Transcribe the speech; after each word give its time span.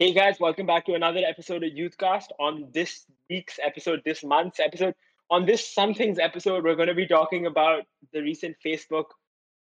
Hey 0.00 0.12
guys, 0.12 0.40
welcome 0.40 0.66
back 0.66 0.86
to 0.86 0.94
another 0.94 1.20
episode 1.24 1.62
of 1.62 1.70
Youthcast. 1.70 2.24
On 2.40 2.68
this 2.74 3.04
week's 3.30 3.60
episode, 3.64 4.02
this 4.04 4.24
month's 4.24 4.58
episode, 4.58 4.92
on 5.30 5.46
this 5.46 5.72
something's 5.72 6.18
episode, 6.18 6.64
we're 6.64 6.74
going 6.74 6.88
to 6.88 6.96
be 6.96 7.06
talking 7.06 7.46
about 7.46 7.84
the 8.12 8.20
recent 8.20 8.56
Facebook 8.66 9.04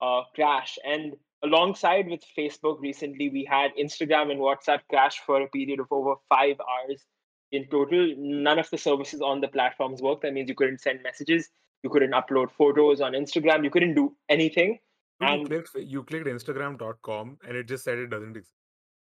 uh, 0.02 0.22
crash. 0.34 0.76
And 0.84 1.12
alongside 1.44 2.08
with 2.08 2.22
Facebook, 2.36 2.80
recently 2.80 3.28
we 3.28 3.44
had 3.48 3.70
Instagram 3.80 4.32
and 4.32 4.40
WhatsApp 4.40 4.80
crash 4.90 5.20
for 5.24 5.40
a 5.40 5.48
period 5.50 5.78
of 5.78 5.86
over 5.92 6.16
five 6.28 6.56
hours 6.58 7.04
in 7.52 7.68
total. 7.68 8.12
None 8.18 8.58
of 8.58 8.68
the 8.70 8.78
services 8.78 9.20
on 9.20 9.40
the 9.40 9.46
platforms 9.46 10.02
worked. 10.02 10.22
That 10.22 10.32
means 10.32 10.48
you 10.48 10.56
couldn't 10.56 10.80
send 10.80 11.00
messages, 11.04 11.48
you 11.84 11.90
couldn't 11.90 12.10
upload 12.10 12.50
photos 12.50 13.00
on 13.00 13.12
Instagram, 13.12 13.62
you 13.62 13.70
couldn't 13.70 13.94
do 13.94 14.16
anything. 14.28 14.80
You 15.20 15.28
And 15.28 15.46
clicked 15.46 15.70
you 15.76 16.02
clicked 16.02 16.26
Instagram.com 16.26 17.38
and 17.46 17.56
it 17.56 17.68
just 17.68 17.84
said 17.84 17.98
it 17.98 18.10
doesn't 18.10 18.36
exist. 18.36 18.56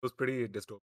It 0.02 0.06
was 0.06 0.12
pretty 0.12 0.46
dystopian. 0.46 0.89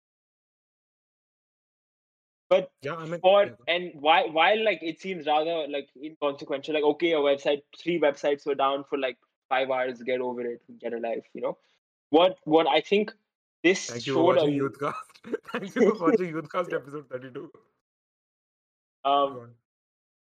But 2.50 2.72
Yeah, 2.82 2.96
I 2.96 3.06
mean, 3.06 3.20
for 3.20 3.44
yeah, 3.44 3.52
and 3.68 3.92
while 4.00 4.32
while 4.32 4.64
like 4.64 4.80
it 4.82 5.02
seems 5.02 5.28
rather 5.28 5.68
like 5.68 5.90
inconsequential 6.02 6.74
like 6.74 6.84
okay 6.84 7.12
a 7.14 7.18
website 7.18 7.64
three 7.78 8.00
websites 8.00 8.46
were 8.46 8.56
down 8.56 8.84
for 8.84 8.98
like 8.98 9.18
five 9.50 9.70
hours 9.70 10.02
get 10.04 10.22
over 10.22 10.42
it 10.42 10.62
get 10.80 10.94
a 10.94 10.98
life 10.98 11.26
you 11.34 11.42
know 11.42 11.58
what 12.10 12.38
what 12.46 12.68
i 12.68 12.80
think 12.82 13.14
this 13.64 13.90
thank 13.90 14.08
you 14.08 14.14
for 14.14 14.20
showed 14.20 14.38
watching 14.38 14.60
a 14.60 14.64
Youthcast. 14.64 14.94
thank 15.52 15.76
you 15.76 15.96
for 15.96 16.06
watching 16.10 16.34
Youthcast 16.34 16.74
episode 16.74 17.10
32. 17.10 17.52
Um 19.04 19.50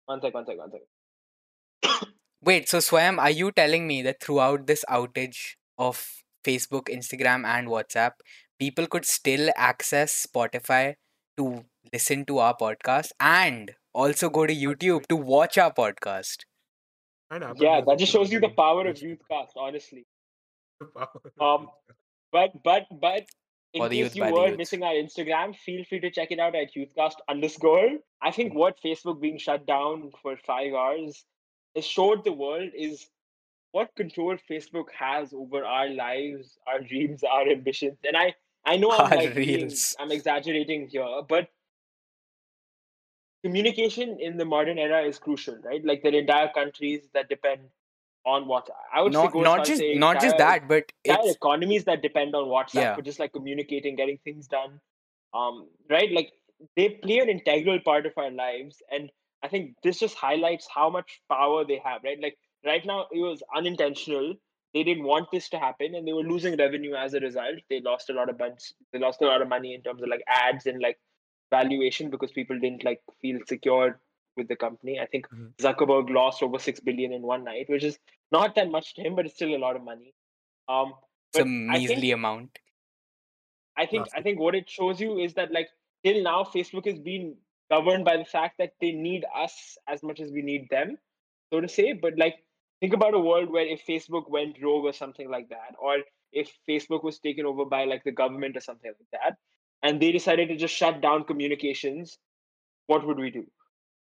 one 0.06 0.22
sec 0.22 0.34
one 0.34 0.46
sec 0.46 0.58
one 0.58 0.72
sec 0.72 2.08
Wait, 2.42 2.70
so 2.70 2.80
Swayam, 2.80 3.20
are 3.20 3.30
you 3.30 3.52
telling 3.52 3.86
me 3.86 4.02
that 4.02 4.22
throughout 4.22 4.66
this 4.66 4.84
outage 4.90 5.56
of 5.78 6.24
Facebook, 6.46 6.88
Instagram, 6.88 7.46
and 7.46 7.68
WhatsApp, 7.68 8.14
people 8.58 8.88
could 8.88 9.06
still 9.06 9.50
access 9.58 10.26
Spotify 10.26 10.96
to 11.42 11.50
listen 11.94 12.26
to 12.32 12.38
our 12.40 12.56
podcast 12.62 13.12
and 13.20 13.72
also 13.94 14.30
go 14.30 14.46
to 14.46 14.56
YouTube 14.56 15.08
to 15.08 15.16
watch 15.16 15.58
our 15.58 15.74
podcast? 15.74 16.46
And 17.32 17.44
Apple 17.44 17.64
yeah 17.64 17.82
that 17.88 18.00
just 18.00 18.12
shows 18.12 18.32
you 18.32 18.40
the 18.40 18.50
power 18.62 18.82
of 18.88 18.96
which- 18.96 19.04
youthcast 19.04 19.58
honestly. 19.66 20.06
The 20.80 20.88
power 20.88 21.22
of 21.26 21.44
Um, 21.50 21.68
but 22.32 22.52
but 22.64 22.88
but 23.02 23.28
in 23.74 23.82
For 23.84 23.90
case 23.90 23.98
youth 24.00 24.16
you 24.16 24.24
were 24.34 24.56
missing 24.56 24.84
our 24.84 24.94
instagram 24.94 25.56
feel 25.56 25.84
free 25.90 26.00
to 26.06 26.10
check 26.10 26.32
it 26.32 26.40
out 26.40 26.56
at 26.56 26.74
youthcast 26.76 27.16
underscore. 27.34 27.90
I 28.22 28.32
think 28.32 28.54
what 28.56 28.80
facebook 28.86 29.22
being 29.22 29.38
shut 29.38 29.66
down 29.68 30.12
for 30.22 30.38
five 30.38 30.74
hours 30.74 31.24
has 31.76 31.86
showed 31.86 32.24
the 32.26 32.34
world 32.34 32.72
is 32.88 33.08
what 33.72 33.96
control 33.96 34.38
facebook 34.52 34.92
has 34.98 35.34
over 35.34 35.64
our 35.66 35.90
lives 35.90 36.58
our 36.68 36.80
dreams 36.82 37.24
our 37.24 37.48
ambitions. 37.58 37.98
And 38.04 38.18
i 38.18 38.34
i 38.66 38.78
know 38.78 38.92
i'm 38.92 39.10
like 39.10 39.36
being, 39.36 39.72
i'm 40.00 40.12
exaggerating 40.12 40.88
here 40.88 41.22
but 41.28 41.50
communication 43.44 44.18
in 44.20 44.38
the 44.38 44.46
modern 44.46 44.78
era 44.78 45.02
is 45.04 45.18
crucial 45.18 45.58
right 45.64 45.86
like 45.86 46.04
there 46.04 46.14
are 46.14 46.20
entire 46.20 46.50
countries 46.54 47.08
that 47.14 47.30
depend 47.30 47.62
on 48.26 48.48
what 48.48 48.70
i 48.94 49.02
would 49.02 49.14
say 49.14 49.22
Not 49.24 49.36
not 49.36 49.66
just 49.66 49.84
not 49.96 50.20
just 50.22 50.38
that, 50.38 50.68
but 50.68 50.92
entire 51.06 51.32
economies 51.32 51.86
that 51.86 52.02
depend 52.02 52.36
on 52.36 52.46
WhatsApp 52.46 52.74
Yeah. 52.74 52.96
for 52.96 53.02
just 53.02 53.20
like 53.20 53.34
communicating, 53.34 53.96
getting 53.96 54.18
things 54.24 54.48
done. 54.48 54.80
Um, 55.34 55.68
right? 55.90 56.12
Like 56.12 56.32
they 56.76 56.90
play 56.90 57.20
an 57.20 57.30
integral 57.30 57.80
part 57.80 58.06
of 58.06 58.14
our 58.18 58.32
lives. 58.32 58.82
And 58.92 59.12
I 59.44 59.48
think 59.48 59.76
this 59.84 60.00
just 60.00 60.16
highlights 60.16 60.68
how 60.74 60.90
much 60.90 61.22
power 61.30 61.66
they 61.66 61.78
have, 61.84 62.04
right? 62.04 62.20
Like 62.22 62.38
right 62.66 62.86
now 62.86 63.08
it 63.12 63.20
was 63.20 63.42
unintentional. 63.56 64.36
They 64.74 64.84
didn't 64.84 65.04
want 65.04 65.32
this 65.32 65.50
to 65.50 65.60
happen 65.60 65.96
and 65.96 66.08
they 66.08 66.14
were 66.14 66.24
losing 66.24 66.56
revenue 66.58 66.94
as 66.94 67.14
a 67.14 67.20
result. 67.20 67.56
They 67.70 67.82
lost 67.82 68.10
a 68.10 68.14
lot 68.14 68.30
of 68.30 68.38
bunch 68.38 68.72
they 68.94 69.00
lost 69.00 69.22
a 69.22 69.26
lot 69.26 69.42
of 69.42 69.48
money 69.48 69.74
in 69.74 69.82
terms 69.82 70.04
of 70.04 70.10
like 70.10 70.24
ads 70.28 70.66
and 70.68 70.82
like 70.82 71.00
valuation 71.52 72.10
because 72.12 72.32
people 72.32 72.60
didn't 72.60 72.84
like 72.84 73.02
feel 73.22 73.40
secure 73.48 74.00
with 74.38 74.48
the 74.48 74.56
company. 74.56 75.00
I 75.00 75.08
think 75.08 75.28
Mhm. 75.30 75.56
Zuckerberg 75.58 76.10
lost 76.10 76.44
over 76.44 76.60
six 76.60 76.80
billion 76.80 77.14
in 77.14 77.24
one 77.24 77.44
night, 77.44 77.70
which 77.70 77.84
is 77.84 78.00
not 78.32 78.56
that 78.56 78.70
much 78.70 78.94
to 78.96 79.02
him, 79.02 79.16
but 79.16 79.26
it's 79.26 79.36
still 79.36 79.56
a 79.56 79.64
lot 79.66 79.76
of 79.76 79.84
money. 79.84 80.14
Um, 80.68 80.94
it's 81.30 81.40
a 81.40 81.44
but 81.44 81.48
I 81.76 81.78
think 81.78 81.90
measly 81.90 82.12
amount. 82.12 82.60
I 83.76 83.86
think 83.86 84.08
I 84.14 84.22
think 84.22 84.40
what 84.40 84.56
it 84.56 84.70
shows 84.70 85.00
you 85.02 85.18
is 85.18 85.34
that 85.36 85.52
like 85.52 85.70
till 86.04 86.22
now 86.24 86.44
Facebook 86.44 86.86
is 86.86 87.00
being 87.00 87.38
governed 87.72 88.06
by 88.06 88.18
the 88.18 88.26
fact 88.26 88.58
that 88.58 88.74
they 88.82 88.92
need 88.92 89.26
us 89.36 89.78
as 89.88 90.04
much 90.04 90.20
as 90.20 90.32
we 90.32 90.42
need 90.42 90.70
them, 90.70 90.98
so 91.52 91.62
to 91.62 91.68
say. 91.68 91.94
But 91.94 92.18
like 92.18 92.44
think 92.82 92.94
about 92.94 93.14
a 93.14 93.20
world 93.20 93.50
where 93.50 93.66
if 93.66 93.86
Facebook 93.86 94.30
went 94.30 94.58
rogue 94.62 94.86
or 94.86 94.94
something 94.94 95.30
like 95.30 95.50
that, 95.50 95.76
or 95.80 95.98
if 96.32 96.52
Facebook 96.68 97.04
was 97.04 97.20
taken 97.20 97.46
over 97.46 97.66
by 97.66 97.86
like 97.86 98.04
the 98.04 98.12
government 98.12 98.58
or 98.58 98.62
something 98.62 98.92
like 98.92 99.22
that, 99.22 99.38
and 99.84 100.02
they 100.02 100.12
decided 100.12 100.50
to 100.50 100.58
just 100.58 100.76
shut 100.76 101.02
down 101.02 101.24
communications, 101.24 102.18
what 102.88 103.06
would 103.06 103.18
we 103.18 103.32
do? 103.32 103.46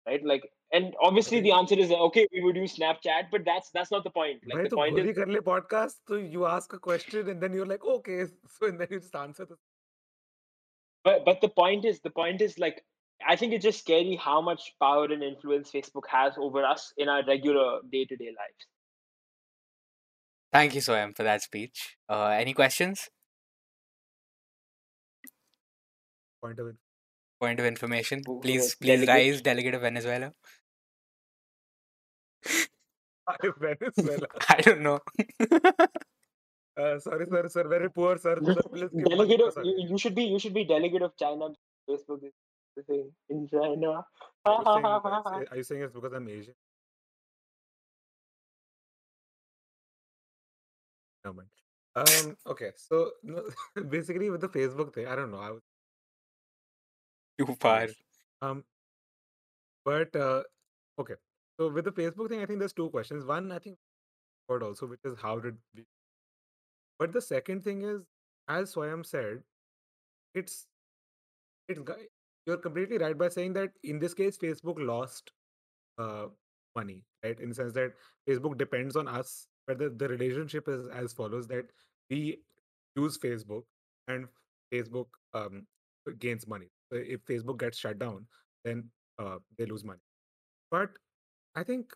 Right? 0.06 0.24
Like 0.24 0.50
and 0.74 0.94
obviously 1.02 1.40
the 1.40 1.52
answer 1.52 1.76
is 1.76 1.92
okay, 1.92 2.28
we 2.34 2.42
would 2.42 2.56
use 2.56 2.76
Snapchat, 2.76 3.30
but 3.32 3.46
that's 3.46 3.70
that's 3.74 3.92
not 3.92 4.04
the 4.04 4.10
point. 4.10 4.42
Like 4.52 4.70
the 4.70 4.76
point 4.76 5.00
is 5.00 5.18
podcast, 5.18 5.96
so 6.08 6.16
you 6.16 6.46
ask 6.46 6.74
a 6.74 6.80
question 6.80 7.30
and 7.30 7.42
then 7.42 7.54
you're 7.54 7.66
like, 7.66 7.86
okay, 7.86 8.26
so 8.48 8.68
and 8.68 8.80
then 8.80 8.88
you 8.92 9.00
just 9.00 9.16
answer 9.16 9.46
the 9.46 9.56
but 11.04 11.24
but 11.24 11.40
the 11.40 11.50
point 11.50 11.86
is 11.86 12.02
the 12.02 12.10
point 12.10 12.42
is 12.42 12.60
like 12.60 12.84
i 13.26 13.36
think 13.36 13.54
it's 13.54 13.64
just 13.64 13.80
scary 13.80 14.16
how 14.16 14.42
much 14.42 14.74
power 14.82 15.06
and 15.06 15.24
influence 15.24 15.72
facebook 15.72 16.08
has 16.10 16.34
over 16.38 16.64
us 16.66 16.94
in 16.98 17.08
our 17.10 17.24
regular 17.26 17.80
day-to-day 17.92 18.32
lives 18.42 18.68
Thank 20.54 20.76
you, 20.76 20.82
Swayam, 20.82 21.16
for 21.16 21.24
that 21.24 21.42
speech. 21.42 21.98
Uh, 22.10 22.28
any 22.28 22.54
questions? 22.54 23.10
point 26.42 26.60
of. 26.60 26.76
Point 27.42 27.60
of 27.60 27.66
information? 27.66 28.22
Who- 28.26 28.36
who 28.36 28.42
Please, 28.42 28.76
please 28.76 29.06
delegate? 29.06 29.10
rise, 29.10 29.42
delegate 29.42 29.76
of 29.76 29.82
Venezuela. 29.82 30.34
Venezuela. 33.60 34.28
I 34.50 34.62
don't 34.62 34.82
know. 34.82 35.00
Uh, 36.78 37.00
sorry, 37.00 37.26
sir, 37.28 37.48
sir, 37.50 37.68
very 37.68 37.90
poor, 37.90 38.18
sir. 38.18 38.36
sir 38.46 38.56
please 38.72 38.90
give 38.96 39.06
delegate 39.06 39.42
of, 39.42 39.54
sir. 39.54 39.64
you, 39.64 39.88
you 39.90 39.98
should 39.98 40.14
be 40.16 40.24
you 40.26 40.40
should 40.40 40.54
be 40.54 40.64
delegate 40.64 41.02
of 41.02 41.16
china 41.18 41.48
facebook 41.90 42.24
is 42.24 42.34
the 42.40 42.47
thing 42.84 43.12
in 43.30 43.48
china 43.48 44.04
Are 44.46 44.62
you 44.62 44.64
saying, 44.74 45.48
are 45.52 45.58
you 45.58 45.64
saying 45.64 45.82
it's 45.84 45.94
because 45.94 46.14
I'm 46.14 46.28
Asian? 46.30 46.54
No 51.26 51.34
mind. 51.34 51.50
Um. 51.96 52.38
Okay. 52.48 52.72
So 52.76 53.12
no, 53.24 53.44
basically, 53.90 54.30
with 54.30 54.42
the 54.42 54.50
Facebook 54.50 54.94
thing, 54.94 55.08
I 55.08 55.16
don't 55.16 55.32
know. 55.32 55.40
I 55.40 55.52
was 55.52 55.62
Too 57.40 57.56
far. 57.60 57.88
um. 58.42 58.64
But 59.84 60.16
uh, 60.16 60.44
okay. 61.00 61.16
So 61.60 61.70
with 61.70 61.86
the 61.86 61.92
Facebook 61.92 62.30
thing, 62.30 62.42
I 62.42 62.46
think 62.46 62.60
there's 62.60 62.74
two 62.74 62.90
questions. 62.90 63.26
One, 63.26 63.52
I 63.52 63.60
think, 63.60 63.78
but 64.48 64.62
also, 64.62 64.86
which 64.86 65.00
is 65.04 65.18
how 65.22 65.40
did 65.40 65.58
we? 65.76 65.86
But 67.00 67.14
the 67.14 67.22
second 67.22 67.64
thing 67.64 67.82
is, 67.82 68.02
as 68.48 68.74
Swayam 68.74 69.06
said, 69.06 69.42
it's 70.36 70.68
it's 71.68 71.80
you're 72.48 72.58
completely 72.58 72.98
right 72.98 73.18
by 73.18 73.28
saying 73.28 73.54
that 73.54 73.72
in 73.84 74.00
this 74.00 74.14
case, 74.14 74.38
Facebook 74.38 74.78
lost 74.80 75.32
uh, 76.00 76.28
money, 76.76 77.04
right? 77.24 77.40
In 77.40 77.50
the 77.50 77.56
sense 77.56 77.74
that 77.74 77.92
Facebook 78.28 78.58
depends 78.58 78.96
on 78.96 79.08
us, 79.08 79.48
but 79.68 79.78
the, 79.78 79.90
the 79.90 80.08
relationship 80.08 80.68
is 80.70 80.88
as 80.88 81.12
follows 81.12 81.48
that 81.50 81.66
we 82.10 82.40
use 82.96 83.18
Facebook 83.18 83.64
and 84.08 84.28
Facebook 84.74 85.08
um, 85.34 85.68
gains 86.20 86.48
money. 86.48 86.68
So 86.92 86.98
if 86.98 87.26
Facebook 87.26 87.60
gets 87.60 87.78
shut 87.78 88.00
down, 88.00 88.26
then 88.64 88.90
uh, 89.20 89.38
they 89.58 89.66
lose 89.66 89.84
money. 89.84 90.00
But 90.72 90.90
I 91.56 91.64
think 91.64 91.92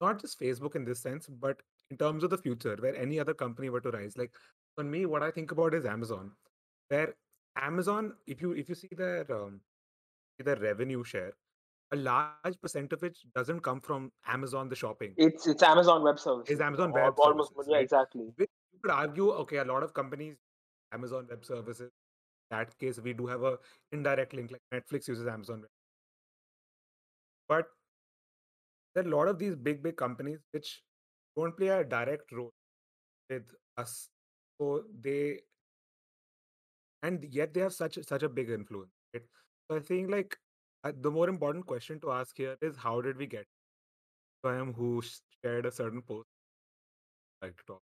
not 0.00 0.20
just 0.20 0.40
Facebook 0.40 0.74
in 0.74 0.84
this 0.84 1.00
sense, 1.00 1.28
but 1.28 1.60
in 1.90 1.96
terms 1.96 2.24
of 2.24 2.30
the 2.30 2.38
future, 2.38 2.76
where 2.80 2.96
any 2.96 3.20
other 3.20 3.34
company 3.34 3.68
were 3.68 3.80
to 3.80 3.90
rise, 3.90 4.16
like 4.16 4.32
for 4.74 4.82
me, 4.82 5.06
what 5.06 5.22
I 5.22 5.30
think 5.30 5.52
about 5.52 5.74
is 5.74 5.84
Amazon, 5.84 6.32
where 6.88 7.14
Amazon, 7.56 8.14
if 8.26 8.40
you 8.40 8.52
if 8.52 8.68
you 8.68 8.74
see 8.74 8.88
their 8.96 9.30
um, 9.32 9.60
their 10.38 10.56
revenue 10.56 11.04
share, 11.04 11.32
a 11.92 11.96
large 11.96 12.60
percent 12.62 12.92
of 12.92 13.02
it 13.02 13.18
doesn't 13.34 13.60
come 13.60 13.80
from 13.80 14.10
Amazon 14.26 14.68
the 14.68 14.76
shopping. 14.76 15.12
it's 15.16 15.46
it's 15.46 15.62
amazon 15.62 16.02
web 16.02 16.18
services 16.18 16.52
It's 16.52 16.60
Amazon 16.60 16.92
Web 16.92 17.14
almost 17.18 17.50
Services, 17.50 17.68
yeah 17.70 17.76
right? 17.76 17.82
exactly 17.84 18.32
Which 18.36 18.50
you 18.72 18.78
could 18.82 18.92
argue, 18.92 19.30
okay, 19.32 19.56
a 19.58 19.64
lot 19.64 19.82
of 19.82 19.92
companies, 19.92 20.36
Amazon 20.92 21.26
Web 21.28 21.44
Services. 21.44 21.90
In 22.50 22.56
that 22.58 22.78
case, 22.78 22.98
we 23.00 23.12
do 23.12 23.26
have 23.26 23.42
a 23.42 23.58
indirect 23.92 24.32
link, 24.34 24.50
like 24.52 24.62
Netflix 24.72 25.08
uses 25.08 25.26
Amazon. 25.26 25.60
Web. 25.60 25.68
But 27.48 27.66
there 28.94 29.04
are 29.04 29.08
a 29.08 29.16
lot 29.16 29.28
of 29.28 29.38
these 29.38 29.56
big, 29.56 29.82
big 29.82 29.96
companies 29.96 30.38
which 30.52 30.82
don't 31.36 31.56
play 31.56 31.68
a 31.68 31.84
direct 31.84 32.32
role 32.32 32.52
with 33.28 33.42
us. 33.76 34.08
So 34.60 34.84
they, 35.00 35.40
and 37.02 37.24
yet 37.30 37.54
they 37.54 37.60
have 37.60 37.72
such 37.72 37.96
a- 37.96 38.04
such 38.04 38.22
a 38.22 38.28
big 38.28 38.50
influence. 38.50 38.92
Right? 39.14 39.24
So 39.70 39.76
I 39.76 39.80
think 39.80 40.10
like 40.10 40.36
uh, 40.84 40.92
the 41.00 41.10
more 41.10 41.28
important 41.28 41.66
question 41.66 42.00
to 42.00 42.12
ask 42.12 42.36
here 42.36 42.56
is 42.62 42.76
how 42.76 43.00
did 43.00 43.16
we 43.16 43.26
get? 43.26 43.46
So 44.42 44.50
I 44.50 44.56
am 44.56 44.72
who 44.72 45.02
shared 45.42 45.66
a 45.66 45.70
certain 45.70 46.02
post. 46.02 46.26
Like 47.42 47.56
to 47.56 47.64
talk. 47.66 47.82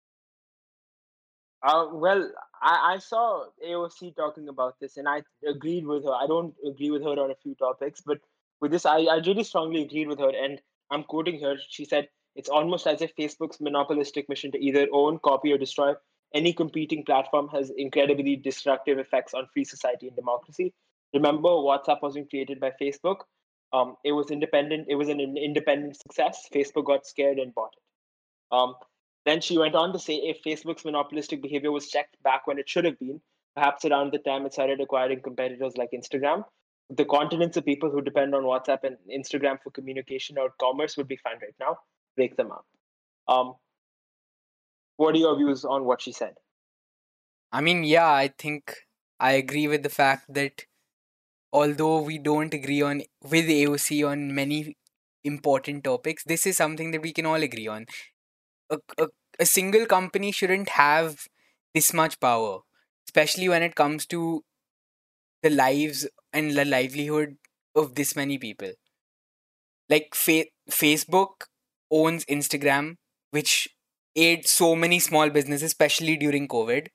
Uh, 1.62 1.86
well, 1.92 2.30
I, 2.62 2.94
I 2.94 2.98
saw 2.98 3.46
AOC 3.66 4.14
talking 4.14 4.48
about 4.48 4.78
this, 4.80 4.98
and 4.98 5.08
I 5.08 5.22
agreed 5.46 5.86
with 5.86 6.04
her. 6.04 6.12
I 6.12 6.26
don't 6.26 6.54
agree 6.64 6.90
with 6.90 7.02
her 7.02 7.18
on 7.18 7.30
a 7.30 7.34
few 7.42 7.54
topics, 7.54 8.00
but 8.00 8.18
with 8.60 8.70
this, 8.70 8.86
I, 8.86 9.00
I 9.00 9.16
really 9.26 9.42
strongly 9.44 9.82
agreed 9.82 10.08
with 10.08 10.18
her. 10.20 10.30
And 10.30 10.60
I'm 10.90 11.02
quoting 11.04 11.40
her. 11.40 11.56
She 11.68 11.84
said, 11.84 12.08
"It's 12.34 12.48
almost 12.48 12.86
as 12.86 13.02
if 13.02 13.16
Facebook's 13.16 13.60
monopolistic 13.60 14.28
mission 14.28 14.52
to 14.52 14.58
either 14.58 14.86
own, 14.92 15.18
copy, 15.18 15.52
or 15.52 15.58
destroy 15.58 15.94
any 16.34 16.52
competing 16.52 17.04
platform 17.04 17.48
has 17.48 17.70
incredibly 17.76 18.36
destructive 18.36 18.98
effects 18.98 19.34
on 19.34 19.46
free 19.52 19.64
society 19.64 20.08
and 20.08 20.16
democracy." 20.16 20.72
Remember, 21.14 21.48
WhatsApp 21.48 22.02
wasn't 22.02 22.30
created 22.30 22.60
by 22.60 22.72
Facebook. 22.80 23.20
Um, 23.72 23.96
it 24.04 24.12
was 24.12 24.30
independent. 24.30 24.86
It 24.88 24.94
was 24.94 25.08
an 25.08 25.20
independent 25.20 25.96
success. 25.96 26.48
Facebook 26.52 26.86
got 26.86 27.06
scared 27.06 27.38
and 27.38 27.54
bought 27.54 27.74
it. 27.76 28.54
Um, 28.56 28.74
then 29.24 29.40
she 29.40 29.58
went 29.58 29.74
on 29.74 29.92
to 29.92 29.98
say 29.98 30.14
if 30.14 30.42
Facebook's 30.42 30.84
monopolistic 30.84 31.42
behavior 31.42 31.72
was 31.72 31.88
checked 31.88 32.16
back 32.22 32.46
when 32.46 32.58
it 32.58 32.68
should 32.68 32.84
have 32.84 32.98
been, 32.98 33.20
perhaps 33.56 33.84
around 33.84 34.12
the 34.12 34.18
time 34.18 34.46
it 34.46 34.52
started 34.52 34.80
acquiring 34.80 35.20
competitors 35.20 35.76
like 35.76 35.90
Instagram, 35.92 36.44
the 36.90 37.04
continents 37.04 37.56
of 37.56 37.64
people 37.64 37.90
who 37.90 38.00
depend 38.00 38.34
on 38.34 38.44
WhatsApp 38.44 38.84
and 38.84 38.96
Instagram 39.12 39.58
for 39.62 39.70
communication 39.70 40.38
or 40.38 40.54
commerce 40.60 40.96
would 40.96 41.08
be 41.08 41.16
fine 41.16 41.38
right 41.42 41.54
now. 41.58 41.76
Break 42.14 42.36
them 42.36 42.52
up. 42.52 42.64
Um, 43.26 43.54
what 44.96 45.14
are 45.14 45.18
your 45.18 45.36
views 45.36 45.64
on 45.64 45.84
what 45.86 46.02
she 46.02 46.12
said? 46.12 46.36
I 47.52 47.60
mean, 47.60 47.84
yeah, 47.84 48.10
I 48.10 48.28
think 48.28 48.74
I 49.20 49.32
agree 49.32 49.68
with 49.68 49.82
the 49.82 49.88
fact 49.88 50.32
that 50.34 50.66
although 51.52 52.02
we 52.02 52.18
don't 52.18 52.54
agree 52.54 52.82
on 52.82 53.02
with 53.22 53.48
AOC 53.50 54.04
on 54.04 54.34
many 54.34 54.76
important 55.24 55.84
topics, 55.84 56.24
this 56.24 56.46
is 56.46 56.56
something 56.56 56.90
that 56.92 57.02
we 57.02 57.12
can 57.12 57.26
all 57.26 57.42
agree 57.42 57.68
on 57.68 57.86
a, 58.70 58.78
a, 58.98 59.08
a 59.40 59.46
single 59.46 59.86
company 59.86 60.32
shouldn't 60.32 60.70
have 60.70 61.28
this 61.74 61.92
much 61.94 62.20
power, 62.20 62.60
especially 63.08 63.48
when 63.48 63.62
it 63.62 63.74
comes 63.74 64.06
to 64.06 64.44
the 65.42 65.50
lives 65.50 66.08
and 66.32 66.52
the 66.52 66.64
livelihood 66.64 67.38
of 67.74 67.94
this 67.94 68.16
many 68.16 68.38
people. 68.38 68.72
Like 69.88 70.14
fa- 70.14 70.46
Facebook 70.70 71.46
owns 71.90 72.24
Instagram, 72.26 72.96
which 73.30 73.68
aid 74.16 74.46
so 74.48 74.74
many 74.76 74.98
small 75.00 75.30
businesses, 75.30 75.64
especially 75.66 76.16
during 76.16 76.48
COVID, 76.48 76.88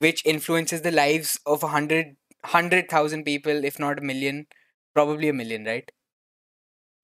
which 0.00 0.24
influences 0.26 0.82
the 0.82 0.92
lives 0.92 1.38
of 1.46 1.62
a 1.62 1.68
hundred 1.68 2.16
hundred 2.44 2.88
thousand 2.90 3.24
people, 3.24 3.64
if 3.64 3.78
not 3.78 3.98
a 3.98 4.02
million, 4.02 4.46
probably 4.94 5.28
a 5.28 5.34
million, 5.34 5.64
right? 5.64 5.90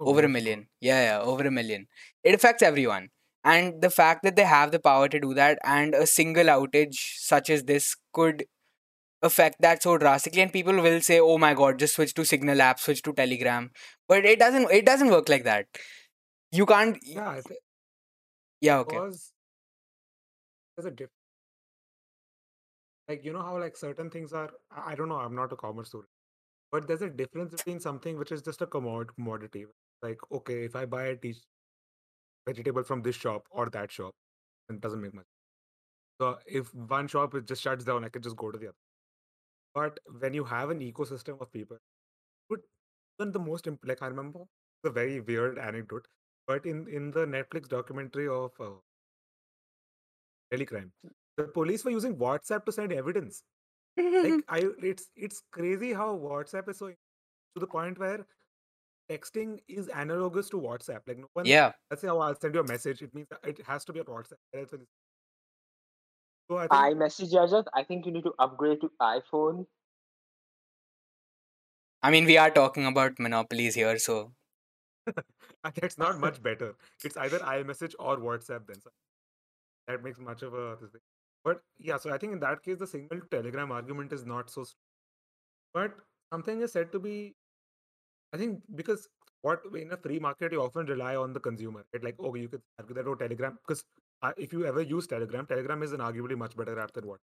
Oh, 0.00 0.09
over 0.11 0.25
a 0.25 0.29
million. 0.29 0.69
Yeah, 0.81 1.03
yeah, 1.03 1.20
over 1.20 1.47
a 1.47 1.50
million. 1.50 1.87
It 2.23 2.35
affects 2.35 2.62
everyone 2.62 3.09
and 3.44 3.81
the 3.82 3.91
fact 3.91 4.23
that 4.25 4.37
they 4.37 4.44
have 4.44 4.70
the 4.73 4.79
power 4.81 5.09
to 5.09 5.20
do 5.20 5.35
that 5.35 5.59
and 5.65 5.94
a 5.94 6.06
single 6.06 6.47
outage 6.47 6.97
such 7.19 7.50
as 7.50 7.65
this 7.65 7.97
could 8.12 8.44
affect 9.23 9.61
that 9.61 9.82
so 9.82 9.99
drastically 9.99 10.43
and 10.43 10.53
people 10.53 10.75
will 10.75 11.00
say 11.00 11.20
oh 11.20 11.38
my 11.38 11.55
god 11.55 11.79
just 11.79 11.94
switch 11.97 12.15
to 12.15 12.25
signal 12.25 12.61
app 12.62 12.81
switch 12.81 13.03
to 13.03 13.12
telegram 13.15 13.70
but 14.09 14.25
it 14.25 14.38
doesn't 14.38 14.70
it 14.70 14.87
doesn't 14.87 15.11
work 15.11 15.29
like 15.29 15.44
that 15.44 15.67
you 16.53 16.67
can't 16.67 16.99
Yeah, 17.03 17.41
yeah 18.61 18.79
okay 18.79 18.97
because 18.97 19.32
there's 20.78 20.86
a 20.86 20.96
diff 20.96 21.10
like 23.08 23.25
you 23.25 23.32
know 23.32 23.42
how 23.42 23.58
like 23.58 23.76
certain 23.76 24.10
things 24.10 24.32
are 24.32 24.50
I 24.70 24.94
don't 24.94 25.08
know, 25.08 25.16
I'm 25.16 25.34
not 25.34 25.52
a 25.52 25.56
commerce 25.56 25.88
student. 25.88 26.08
But 26.72 26.88
there's 26.88 27.02
a 27.02 27.10
difference 27.10 27.52
between 27.52 27.80
something 27.80 28.19
which 28.19 28.32
is 28.32 28.42
just 28.42 28.62
a 28.62 28.66
commod 28.66 29.08
commodity. 29.16 29.66
Like, 30.02 30.19
okay, 30.32 30.64
if 30.64 30.76
I 30.76 30.86
buy 30.86 31.06
a 31.08 31.16
t- 31.16 31.34
vegetable 32.46 32.82
from 32.82 33.02
this 33.02 33.16
shop 33.16 33.46
or 33.50 33.69
that 33.70 33.92
shop, 33.92 34.14
it 34.69 34.80
doesn't 34.80 35.00
make 35.02 35.14
much. 35.14 35.26
So 36.20 36.38
if 36.46 36.75
one 36.75 37.08
shop 37.08 37.34
it 37.34 37.46
just 37.48 37.62
shuts 37.62 37.84
down, 37.84 38.04
I 38.04 38.10
can 38.10 38.22
just 38.22 38.36
go 38.36 38.50
to 38.52 38.58
the 38.58 38.69
other. 38.69 38.76
But 39.74 39.98
when 40.20 40.34
you 40.34 40.44
have 40.44 40.70
an 40.70 40.81
ecosystem 40.81 41.40
of 41.40 41.52
people, 41.52 41.78
would 42.50 42.62
even 43.20 43.32
the 43.32 43.40
most 43.40 43.69
like 43.84 44.02
I 44.02 44.08
remember 44.08 44.40
the 44.84 44.90
very 44.90 45.20
weird 45.20 45.58
anecdote, 45.58 46.08
but 46.46 46.66
in 46.66 46.88
in 46.88 47.10
the 47.12 47.26
Netflix 47.26 47.69
documentary 47.69 48.28
of 48.28 48.52
uh, 48.60 48.72
crime, 50.56 50.92
the 51.36 51.44
police 51.44 51.84
were 51.84 51.90
using 51.90 52.16
WhatsApp 52.16 52.64
to 52.64 52.72
send 52.72 52.92
evidence. 52.92 53.42
Like 53.96 54.44
I, 54.48 54.68
it's 54.82 55.08
it's 55.16 55.42
crazy 55.52 55.92
how 55.92 56.16
WhatsApp 56.16 56.68
is 56.68 56.78
so 56.78 56.88
to 56.88 57.60
the 57.60 57.66
point 57.66 57.98
where 57.98 58.26
texting 59.10 59.58
is 59.68 59.88
analogous 59.94 60.48
to 60.50 60.60
WhatsApp. 60.60 61.00
Like 61.06 61.18
no 61.18 61.26
one, 61.32 61.46
yeah 61.46 61.72
let's 61.90 62.02
say, 62.02 62.08
oh, 62.08 62.18
I'll 62.18 62.34
send 62.34 62.54
you 62.54 62.60
a 62.60 62.66
message. 62.66 63.02
It 63.02 63.14
means 63.14 63.28
it 63.44 63.60
has 63.66 63.84
to 63.86 63.92
be 63.92 64.00
on 64.00 64.06
WhatsApp. 64.06 64.86
So 66.50 66.56
I 66.56 66.66
think 66.66 66.72
iMessage, 66.72 67.32
Rajat. 67.32 67.66
I 67.74 67.82
think 67.82 68.06
you 68.06 68.12
need 68.12 68.24
to 68.24 68.32
upgrade 68.38 68.80
to 68.80 68.90
iPhone. 69.02 69.66
i 72.06 72.10
mean 72.14 72.26
we 72.26 72.34
are 72.40 72.50
talking 72.56 72.84
about 72.88 73.18
monopolies 73.24 73.76
here 73.78 73.94
so 74.02 74.32
that's 75.74 75.98
not 75.98 76.18
much 76.18 76.42
better. 76.42 76.74
It's 77.04 77.16
either 77.16 77.38
iMessage 77.38 77.94
or 77.98 78.16
WhatsApp 78.18 78.66
then. 78.66 78.80
So 78.80 78.90
that 79.88 80.05
makes 80.05 80.19
much 80.20 80.43
of 80.43 80.55
a 80.55 80.76
this 80.81 80.90
thing. 80.90 81.00
But 81.44 81.61
yeah, 81.79 81.96
so 81.96 82.12
I 82.12 82.19
think 82.19 82.35
in 82.35 82.40
that 82.40 82.62
case 82.62 82.79
the 82.79 82.87
single 82.87 83.20
Telegram 83.31 83.73
argument 83.73 84.12
is 84.12 84.25
not 84.26 84.50
so. 84.50 84.64
strong. 84.64 84.85
But 85.75 85.96
something 86.32 86.61
is 86.62 86.73
said 86.73 86.93
to 86.93 86.99
be, 86.99 87.35
I 88.32 88.37
think 88.37 88.61
because 88.75 89.08
what 89.43 89.61
in 89.75 89.93
a 89.93 89.96
free 89.96 90.19
market 90.19 90.52
you 90.52 90.62
often 90.62 90.87
rely 90.87 91.17
on 91.17 91.32
the 91.32 91.40
consumer. 91.40 91.85
Right? 91.93 92.05
Like 92.05 92.20
okay, 92.20 92.40
you 92.40 92.49
could 92.49 92.62
argue 92.79 92.94
that 92.94 93.06
oh 93.06 93.14
Telegram 93.14 93.58
because 93.67 93.85
uh, 94.23 94.32
if 94.37 94.52
you 94.52 94.67
ever 94.67 94.82
use 94.82 95.06
Telegram, 95.06 95.46
Telegram 95.46 95.82
is 95.82 95.93
an 95.93 96.00
arguably 96.00 96.37
much 96.37 96.56
better 96.56 96.79
app 96.79 96.93
than 96.93 97.06
what 97.06 97.20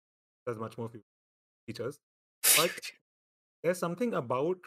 does 0.47 0.57
much 0.57 0.77
more 0.77 0.89
features. 1.67 1.99
But 2.57 2.71
there's 3.63 3.77
something 3.79 4.13
about 4.13 4.57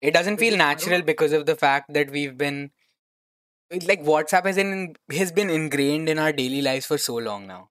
it 0.00 0.14
doesn't 0.14 0.38
feel 0.38 0.52
just- 0.56 0.60
I 0.62 0.74
don't 0.74 0.80
natural 0.80 1.02
because 1.02 1.32
of 1.32 1.46
the 1.46 1.56
fact 1.56 1.92
that 1.92 2.10
we've 2.10 2.36
been 2.36 2.70
like 3.70 4.02
whatsapp 4.02 4.44
has 4.46 4.56
in 4.56 4.96
has 5.10 5.32
been 5.32 5.50
ingrained 5.50 6.08
in 6.08 6.18
our 6.18 6.32
daily 6.32 6.60
lives 6.62 6.86
for 6.86 6.98
so 6.98 7.16
long 7.16 7.46
now 7.46 7.68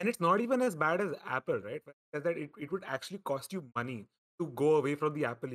And 0.00 0.08
it's 0.08 0.20
not 0.20 0.40
even 0.40 0.62
as 0.62 0.74
bad 0.76 1.00
as 1.00 1.14
Apple, 1.26 1.60
right? 1.60 1.82
That 2.12 2.26
it, 2.26 2.50
it 2.58 2.72
would 2.72 2.84
actually 2.86 3.18
cost 3.18 3.52
you 3.52 3.64
money 3.76 4.06
to 4.40 4.46
go 4.48 4.76
away 4.76 4.94
from 4.94 5.14
the 5.14 5.24
Apple. 5.26 5.50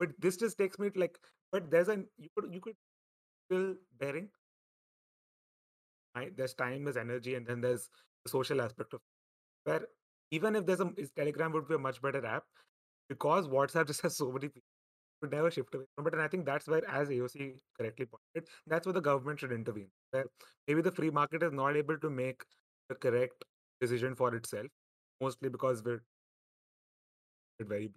But 0.00 0.10
this 0.20 0.36
just 0.36 0.58
takes 0.58 0.78
me 0.78 0.90
to 0.90 1.00
like, 1.00 1.18
but 1.52 1.70
there's 1.70 1.88
an 1.88 2.08
you 2.18 2.28
could 2.36 2.52
you 2.54 2.60
could 2.60 2.76
still 3.48 3.76
bearing. 3.98 4.30
Right? 6.14 6.36
There's 6.36 6.54
time, 6.54 6.84
there's 6.84 6.96
energy, 6.96 7.34
and 7.34 7.46
then 7.46 7.60
there's 7.60 7.88
the 8.24 8.30
social 8.30 8.60
aspect 8.60 8.94
of 8.94 9.00
where 9.64 9.86
even 10.30 10.56
if 10.56 10.66
there's 10.66 10.80
a 10.80 10.92
Telegram 11.16 11.52
would 11.52 11.68
be 11.68 11.74
a 11.76 11.78
much 11.78 12.02
better 12.02 12.24
app 12.26 12.44
because 13.08 13.48
WhatsApp 13.48 13.86
just 13.88 14.02
has 14.02 14.16
so 14.16 14.30
many 14.32 14.48
people 14.48 14.62
would 15.20 15.30
never 15.32 15.50
shift 15.50 15.74
away 15.74 15.84
from 15.96 16.06
it. 16.06 16.14
And 16.14 16.22
I 16.22 16.28
think 16.28 16.46
that's 16.46 16.68
where, 16.68 16.88
as 16.90 17.08
AOC 17.08 17.54
correctly 17.76 18.06
pointed, 18.06 18.48
that's 18.66 18.86
where 18.86 18.92
the 18.92 19.00
government 19.00 19.40
should 19.40 19.52
intervene. 19.52 19.88
Where 20.10 20.26
maybe 20.66 20.82
the 20.82 20.92
free 20.92 21.10
market 21.10 21.42
is 21.42 21.52
not 21.52 21.76
able 21.76 21.98
to 21.98 22.10
make 22.10 22.42
the 22.88 22.94
correct 22.94 23.44
decision 23.80 24.14
for 24.14 24.34
itself, 24.34 24.66
mostly 25.20 25.48
because 25.48 25.82
we're 25.84 26.02
very. 27.60 27.90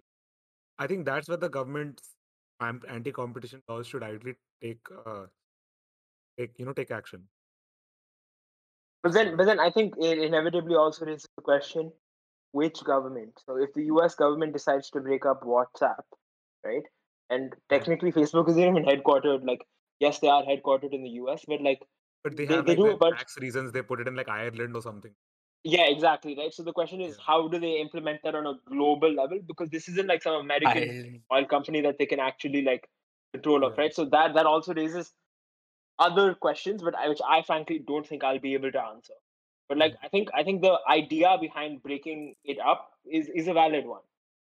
I 0.78 0.86
think 0.86 1.04
that's 1.04 1.28
where 1.28 1.36
the 1.36 1.48
government's 1.48 2.10
anti-competition 2.60 3.62
laws 3.68 3.86
should 3.86 4.02
ideally 4.02 4.34
take 4.62 4.80
uh, 5.06 5.26
take 6.38 6.58
you 6.58 6.64
know 6.64 6.72
take 6.72 6.90
action. 6.90 7.22
But 9.02 9.12
then, 9.12 9.36
but 9.36 9.46
then 9.46 9.58
I 9.58 9.70
think 9.70 9.94
it 9.98 10.18
inevitably 10.18 10.76
also 10.76 11.04
raises 11.04 11.28
the 11.36 11.42
question: 11.42 11.92
which 12.52 12.82
government? 12.84 13.32
So 13.44 13.56
if 13.56 13.72
the 13.74 13.84
U.S. 13.84 14.14
government 14.14 14.52
decides 14.52 14.90
to 14.90 15.00
break 15.00 15.26
up 15.26 15.42
WhatsApp, 15.42 16.02
right? 16.64 16.84
And 17.30 17.54
technically, 17.70 18.12
Facebook 18.12 18.48
isn't 18.50 18.62
even 18.62 18.84
headquartered. 18.90 19.46
Like, 19.46 19.64
yes, 20.00 20.18
they 20.18 20.28
are 20.28 20.42
headquartered 20.42 20.92
in 20.92 21.02
the 21.02 21.10
U.S., 21.24 21.44
but 21.46 21.60
like, 21.62 21.80
But 22.24 22.36
they 22.36 22.46
have 22.46 22.66
they 22.66 22.72
like 22.72 22.78
do 22.78 22.82
their 22.84 22.92
a 22.92 22.96
bunch- 22.96 23.18
tax 23.18 23.36
reasons. 23.40 23.72
They 23.72 23.82
put 23.82 24.00
it 24.00 24.08
in 24.08 24.14
like 24.16 24.28
Ireland 24.28 24.76
or 24.76 24.82
something. 24.82 25.12
yeah, 25.64 25.86
exactly, 25.88 26.34
right. 26.36 26.52
So 26.52 26.62
the 26.64 26.72
question 26.72 27.00
is, 27.00 27.16
Yeah. 27.16 27.24
how 27.26 27.48
do 27.48 27.58
they 27.64 27.72
implement 27.80 28.20
that 28.24 28.34
on 28.34 28.46
a 28.46 28.54
global 28.68 29.12
level? 29.20 29.38
Because 29.46 29.70
this 29.70 29.88
isn't 29.88 30.08
like 30.12 30.22
some 30.22 30.34
American 30.40 30.82
Ireland. 30.88 31.20
oil 31.32 31.46
company 31.46 31.80
that 31.82 31.98
they 31.98 32.06
can 32.12 32.20
actually 32.28 32.62
like 32.68 32.88
control 33.32 33.64
of, 33.64 33.74
Yeah. 33.76 33.82
right? 33.82 33.94
So 33.94 34.04
that 34.16 34.34
that 34.38 34.46
also 34.46 34.74
raises 34.74 35.12
other 35.98 36.34
questions, 36.34 36.82
but 36.82 36.94
I, 36.96 37.08
which 37.08 37.20
I 37.36 37.42
frankly 37.42 37.78
don't 37.86 38.06
think 38.06 38.24
I'll 38.24 38.40
be 38.40 38.54
able 38.54 38.72
to 38.72 38.82
answer. 38.82 39.14
But 39.68 39.78
like 39.78 39.92
hmm. 39.98 40.06
I 40.06 40.08
think 40.08 40.28
I 40.34 40.42
think 40.42 40.62
the 40.62 40.78
idea 40.88 41.36
behind 41.40 41.82
breaking 41.82 42.34
it 42.44 42.58
up 42.58 42.90
is 43.20 43.28
is 43.42 43.48
a 43.48 43.52
valid 43.60 43.86
one, 43.86 44.02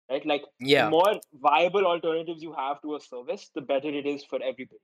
right? 0.10 0.26
Like 0.26 0.44
yeah 0.60 0.86
the 0.86 0.92
more 0.92 1.20
viable 1.34 1.86
alternatives 1.86 2.42
you 2.42 2.54
have 2.54 2.82
to 2.82 2.96
a 2.96 3.00
service, 3.02 3.50
the 3.56 3.62
better 3.62 3.90
it 3.90 4.06
is 4.06 4.24
for 4.26 4.38
everybody. 4.42 4.82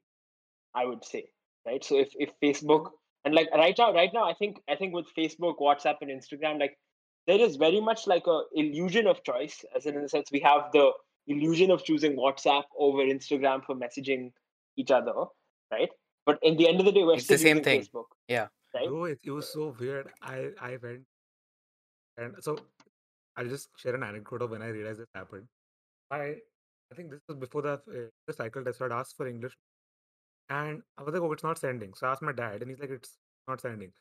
I 0.75 0.85
would 0.85 1.05
say, 1.05 1.25
right? 1.65 1.83
So 1.83 1.97
if 1.99 2.09
if 2.15 2.29
Facebook 2.43 2.85
mm-hmm. 2.85 3.25
and 3.25 3.35
like 3.35 3.49
right 3.53 3.75
now, 3.77 3.93
right 3.93 4.11
now, 4.13 4.25
I 4.29 4.33
think 4.33 4.57
I 4.69 4.75
think 4.75 4.93
with 4.93 5.07
Facebook, 5.17 5.57
WhatsApp, 5.59 5.97
and 6.01 6.11
Instagram, 6.11 6.59
like 6.59 6.77
there 7.27 7.39
is 7.39 7.55
very 7.55 7.81
much 7.81 8.07
like 8.07 8.27
a 8.27 8.41
illusion 8.53 9.07
of 9.07 9.23
choice, 9.23 9.63
as 9.75 9.85
in, 9.85 9.95
in 9.95 10.03
the 10.03 10.09
sense 10.09 10.29
we 10.31 10.41
have 10.41 10.71
the 10.73 10.91
illusion 11.27 11.71
of 11.71 11.83
choosing 11.83 12.15
WhatsApp 12.15 12.63
over 12.77 12.99
Instagram 12.99 13.63
for 13.65 13.75
messaging 13.75 14.31
each 14.77 14.91
other, 14.91 15.13
right? 15.71 15.89
But 16.25 16.39
in 16.43 16.57
the 16.57 16.67
end 16.67 16.79
of 16.79 16.85
the 16.85 16.91
day, 16.91 17.03
we're 17.03 17.15
It's 17.15 17.27
the 17.27 17.37
same 17.37 17.57
using 17.57 17.63
thing. 17.63 17.81
Facebook. 17.81 18.05
Yeah. 18.27 18.47
Right? 18.73 18.87
Bro, 18.89 19.05
it, 19.05 19.19
it 19.23 19.31
was 19.31 19.51
so 19.51 19.75
weird. 19.79 20.11
I 20.21 20.51
I 20.59 20.77
went 20.81 21.03
And 22.17 22.35
so 22.41 22.57
I'll 23.37 23.47
just 23.47 23.69
share 23.77 23.95
an 23.95 24.03
anecdote 24.03 24.41
of 24.41 24.51
when 24.51 24.61
I 24.61 24.67
realized 24.67 24.99
this 24.99 25.07
happened. 25.15 25.47
I 26.11 26.37
I 26.91 26.95
think 26.95 27.11
this 27.11 27.21
was 27.27 27.37
before 27.37 27.61
the 27.63 27.73
uh, 27.73 28.09
the 28.27 28.33
cycle 28.33 28.63
test. 28.63 28.79
So 28.79 28.85
I'd 28.85 28.91
asked 28.91 29.15
for 29.17 29.27
English, 29.27 29.53
and 30.49 30.81
I 30.97 31.03
was 31.03 31.13
like, 31.13 31.23
"Oh, 31.23 31.31
it's 31.33 31.43
not 31.43 31.57
sending." 31.59 31.93
So 31.95 32.07
I 32.07 32.11
asked 32.11 32.21
my 32.21 32.31
dad, 32.31 32.61
and 32.61 32.69
he's 32.71 32.79
like, 32.79 32.91
"It's 32.91 33.17
not 33.47 33.61
sending." 33.61 33.91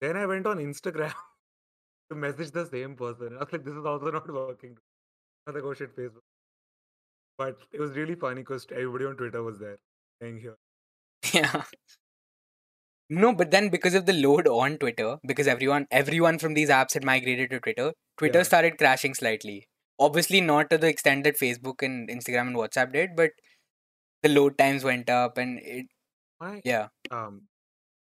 Then 0.00 0.16
I 0.16 0.26
went 0.26 0.46
on 0.46 0.58
Instagram 0.58 1.14
to 2.10 2.16
message 2.16 2.52
the 2.52 2.66
same 2.66 2.96
person. 2.96 3.36
I 3.36 3.44
was 3.44 3.52
like, 3.52 3.64
"This 3.64 3.74
is 3.74 3.86
also 3.86 4.10
not 4.10 4.32
working." 4.32 4.76
I 5.46 5.52
was 5.52 5.56
like, 5.56 5.64
"Oh 5.64 5.74
shit, 5.74 5.96
Facebook." 5.96 6.26
But 7.38 7.58
it 7.72 7.80
was 7.80 7.96
really 7.96 8.14
funny 8.14 8.42
because 8.42 8.66
everybody 8.70 9.06
on 9.06 9.16
Twitter 9.16 9.42
was 9.42 9.58
there 9.58 9.78
saying 10.22 10.40
here. 10.40 10.56
Yeah. 11.34 11.64
No, 13.10 13.34
but 13.34 13.50
then 13.50 13.68
because 13.70 13.94
of 13.94 14.06
the 14.06 14.12
load 14.12 14.46
on 14.48 14.78
Twitter, 14.78 15.18
because 15.26 15.46
everyone 15.48 15.86
everyone 15.90 16.38
from 16.38 16.54
these 16.54 16.70
apps 16.70 16.94
had 16.94 17.04
migrated 17.04 17.50
to 17.50 17.60
Twitter, 17.60 17.92
Twitter 18.16 18.38
Yeah. 18.38 18.44
started 18.44 18.78
crashing 18.78 19.14
slightly. 19.14 19.68
Obviously 19.98 20.40
not 20.40 20.70
to 20.70 20.78
the 20.78 20.88
extent 20.88 21.24
that 21.24 21.36
Facebook 21.38 21.82
and 21.82 22.08
Instagram 22.08 22.48
and 22.48 22.56
WhatsApp 22.56 22.92
did, 22.92 23.16
but 23.16 23.32
the 24.22 24.28
load 24.28 24.56
times 24.58 24.84
went 24.84 25.10
up 25.10 25.38
and 25.38 25.58
it 25.60 25.86
My 26.40 26.62
yeah. 26.64 26.88
um, 27.10 27.48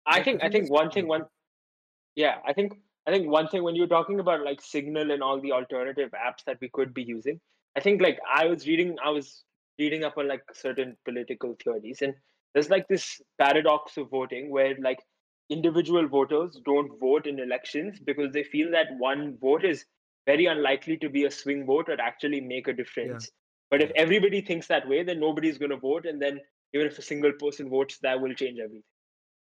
I 0.07 0.23
think 0.23 0.43
I 0.43 0.49
think 0.51 0.71
one 0.71 0.91
thing 0.91 1.07
one 1.09 1.27
yeah 2.15 2.39
I 2.47 2.53
think 2.53 2.75
I 3.07 3.13
think 3.13 3.29
one 3.29 3.49
thing 3.49 3.63
when 3.63 3.77
you're 3.77 3.87
talking 3.87 4.21
about 4.21 4.43
like 4.45 4.61
Signal 4.61 5.11
and 5.13 5.23
all 5.23 5.41
the 5.41 5.53
alternative 5.53 6.11
apps 6.13 6.45
that 6.47 6.59
we 6.61 6.69
could 6.71 6.93
be 6.95 7.03
using, 7.05 7.41
I 7.77 7.81
think 7.81 8.03
like 8.03 8.19
I 8.41 8.47
was 8.47 8.67
reading 8.67 8.97
I 9.05 9.11
was 9.11 9.45
reading 9.79 10.05
up 10.05 10.19
on 10.19 10.27
like 10.29 10.43
certain 10.55 10.97
political 11.05 11.55
theories 11.63 12.03
and 12.03 12.15
there's 12.57 12.71
like 12.71 12.89
this 12.89 13.21
paradox 13.39 13.99
of 13.99 14.11
voting 14.11 14.51
where 14.51 14.75
like 14.83 14.99
individual 15.51 16.09
voters 16.09 16.59
don't 16.65 16.99
vote 17.01 17.29
in 17.29 17.39
elections 17.39 18.01
because 18.01 18.33
they 18.33 18.45
feel 18.45 18.73
that 18.73 18.89
one 18.99 19.39
vote 19.41 19.65
is 19.65 19.85
very 20.27 20.47
unlikely 20.47 20.97
to 20.97 21.09
be 21.11 21.27
a 21.27 21.31
swing 21.31 21.67
vote 21.67 21.89
or 21.89 22.01
actually 22.01 22.41
make 22.41 22.67
a 22.67 22.73
difference. 22.73 23.31
But 23.71 23.83
if 23.83 23.93
everybody 23.95 24.41
thinks 24.41 24.67
that 24.69 24.89
way, 24.89 25.05
then 25.05 25.21
nobody's 25.21 25.59
going 25.59 25.71
to 25.71 25.77
vote, 25.77 26.07
and 26.07 26.23
then 26.23 26.41
even 26.75 26.89
if 26.89 26.99
a 26.99 27.03
single 27.03 27.33
person 27.33 27.71
votes, 27.71 27.99
that 28.03 28.21
will 28.21 28.35
change 28.35 28.59
everything 28.59 28.83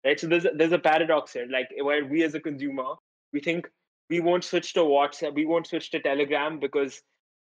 right? 0.06 0.20
So 0.20 0.28
there's 0.28 0.46
a, 0.46 0.52
there's 0.56 0.72
a 0.72 0.80
paradox 0.80 1.34
here. 1.34 1.48
Like 1.52 1.70
where 1.82 2.06
we 2.06 2.24
as 2.24 2.36
a 2.36 2.40
consumer, 2.40 2.94
we 3.34 3.42
think 3.42 3.68
we 4.10 4.20
won't 4.20 4.44
switch 4.44 4.74
to 4.76 4.82
WhatsApp, 4.82 5.34
we 5.34 5.46
won't 5.46 5.68
switch 5.68 5.92
to 5.92 6.00
Telegram 6.00 6.60
because 6.60 7.02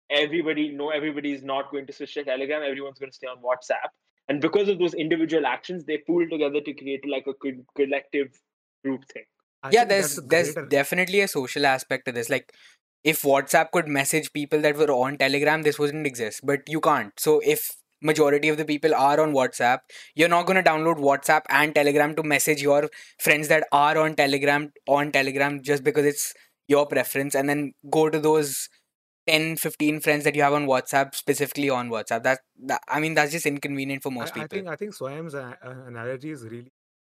everybody 0.09 0.69
know 0.69 0.89
everybody 0.89 1.31
is 1.31 1.43
not 1.43 1.71
going 1.71 1.87
to 1.87 1.93
switch 1.93 2.15
to 2.15 2.23
Telegram. 2.23 2.63
Everyone's 2.63 2.99
going 2.99 3.11
to 3.11 3.15
stay 3.15 3.27
on 3.27 3.37
WhatsApp, 3.37 3.89
and 4.29 4.39
because 4.41 4.69
of 4.69 4.77
those 4.79 4.93
individual 4.93 5.45
actions, 5.45 5.85
they 5.85 5.97
pool 5.97 6.25
together 6.29 6.61
to 6.61 6.73
create 6.73 7.03
like 7.09 7.25
a 7.27 7.33
co- 7.33 7.65
collective 7.75 8.39
group 8.85 9.03
thing. 9.11 9.23
I 9.63 9.71
yeah, 9.73 9.83
there's 9.83 10.17
there's 10.27 10.53
great. 10.53 10.69
definitely 10.69 11.21
a 11.21 11.27
social 11.27 11.65
aspect 11.65 12.05
to 12.05 12.11
this. 12.11 12.29
Like 12.29 12.53
if 13.03 13.23
WhatsApp 13.23 13.71
could 13.71 13.87
message 13.87 14.31
people 14.31 14.61
that 14.61 14.77
were 14.77 14.91
on 14.91 15.17
Telegram, 15.17 15.63
this 15.63 15.79
wouldn't 15.79 16.07
exist. 16.07 16.41
But 16.43 16.61
you 16.67 16.79
can't. 16.79 17.11
So 17.19 17.41
if 17.43 17.71
majority 18.01 18.47
of 18.49 18.57
the 18.57 18.65
people 18.65 18.93
are 18.95 19.19
on 19.19 19.33
WhatsApp, 19.33 19.79
you're 20.15 20.29
not 20.29 20.45
gonna 20.45 20.63
download 20.63 20.97
WhatsApp 20.97 21.41
and 21.49 21.73
Telegram 21.73 22.15
to 22.15 22.23
message 22.23 22.61
your 22.61 22.89
friends 23.19 23.47
that 23.47 23.67
are 23.71 23.97
on 23.97 24.15
Telegram 24.15 24.71
on 24.87 25.11
Telegram 25.11 25.61
just 25.61 25.83
because 25.83 26.05
it's 26.05 26.33
your 26.67 26.85
preference 26.85 27.33
and 27.35 27.49
then 27.49 27.73
go 27.89 28.09
to 28.09 28.19
those 28.19 28.69
10 29.29 29.55
15 29.63 29.99
friends 30.05 30.23
that 30.23 30.35
you 30.35 30.43
have 30.47 30.53
on 30.59 30.67
whatsapp 30.73 31.15
specifically 31.23 31.69
on 31.79 31.89
whatsapp 31.95 32.23
that, 32.29 32.39
that 32.71 32.81
i 32.87 32.99
mean 32.99 33.13
that's 33.19 33.31
just 33.37 33.45
inconvenient 33.53 34.03
for 34.03 34.11
most 34.19 34.33
I, 34.35 34.39
I 34.39 34.43
people 34.43 34.57
think 34.57 34.67
I 34.67 34.75
think 34.75 34.95
Swayam's 34.99 35.33
a- 35.33 35.57
a- 35.71 35.83
analogy 35.87 36.31
is 36.37 36.43
really 36.53 36.71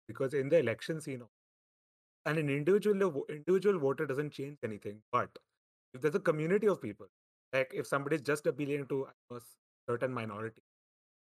because 0.08 0.34
in 0.42 0.48
the 0.48 0.58
elections 0.66 1.06
you 1.14 1.18
know 1.22 1.30
and 2.26 2.38
an 2.38 2.48
individual 2.48 3.24
individual 3.28 3.78
voter 3.78 4.06
doesn't 4.06 4.32
change 4.32 4.58
anything. 4.64 5.00
But 5.12 5.30
if 5.94 6.00
there's 6.00 6.14
a 6.14 6.20
community 6.20 6.66
of 6.68 6.80
people, 6.80 7.06
like 7.52 7.72
if 7.74 7.86
somebody 7.86 8.16
is 8.16 8.22
just 8.22 8.46
appealing 8.46 8.86
to 8.88 9.08
a 9.30 9.40
certain 9.88 10.12
minority, 10.12 10.62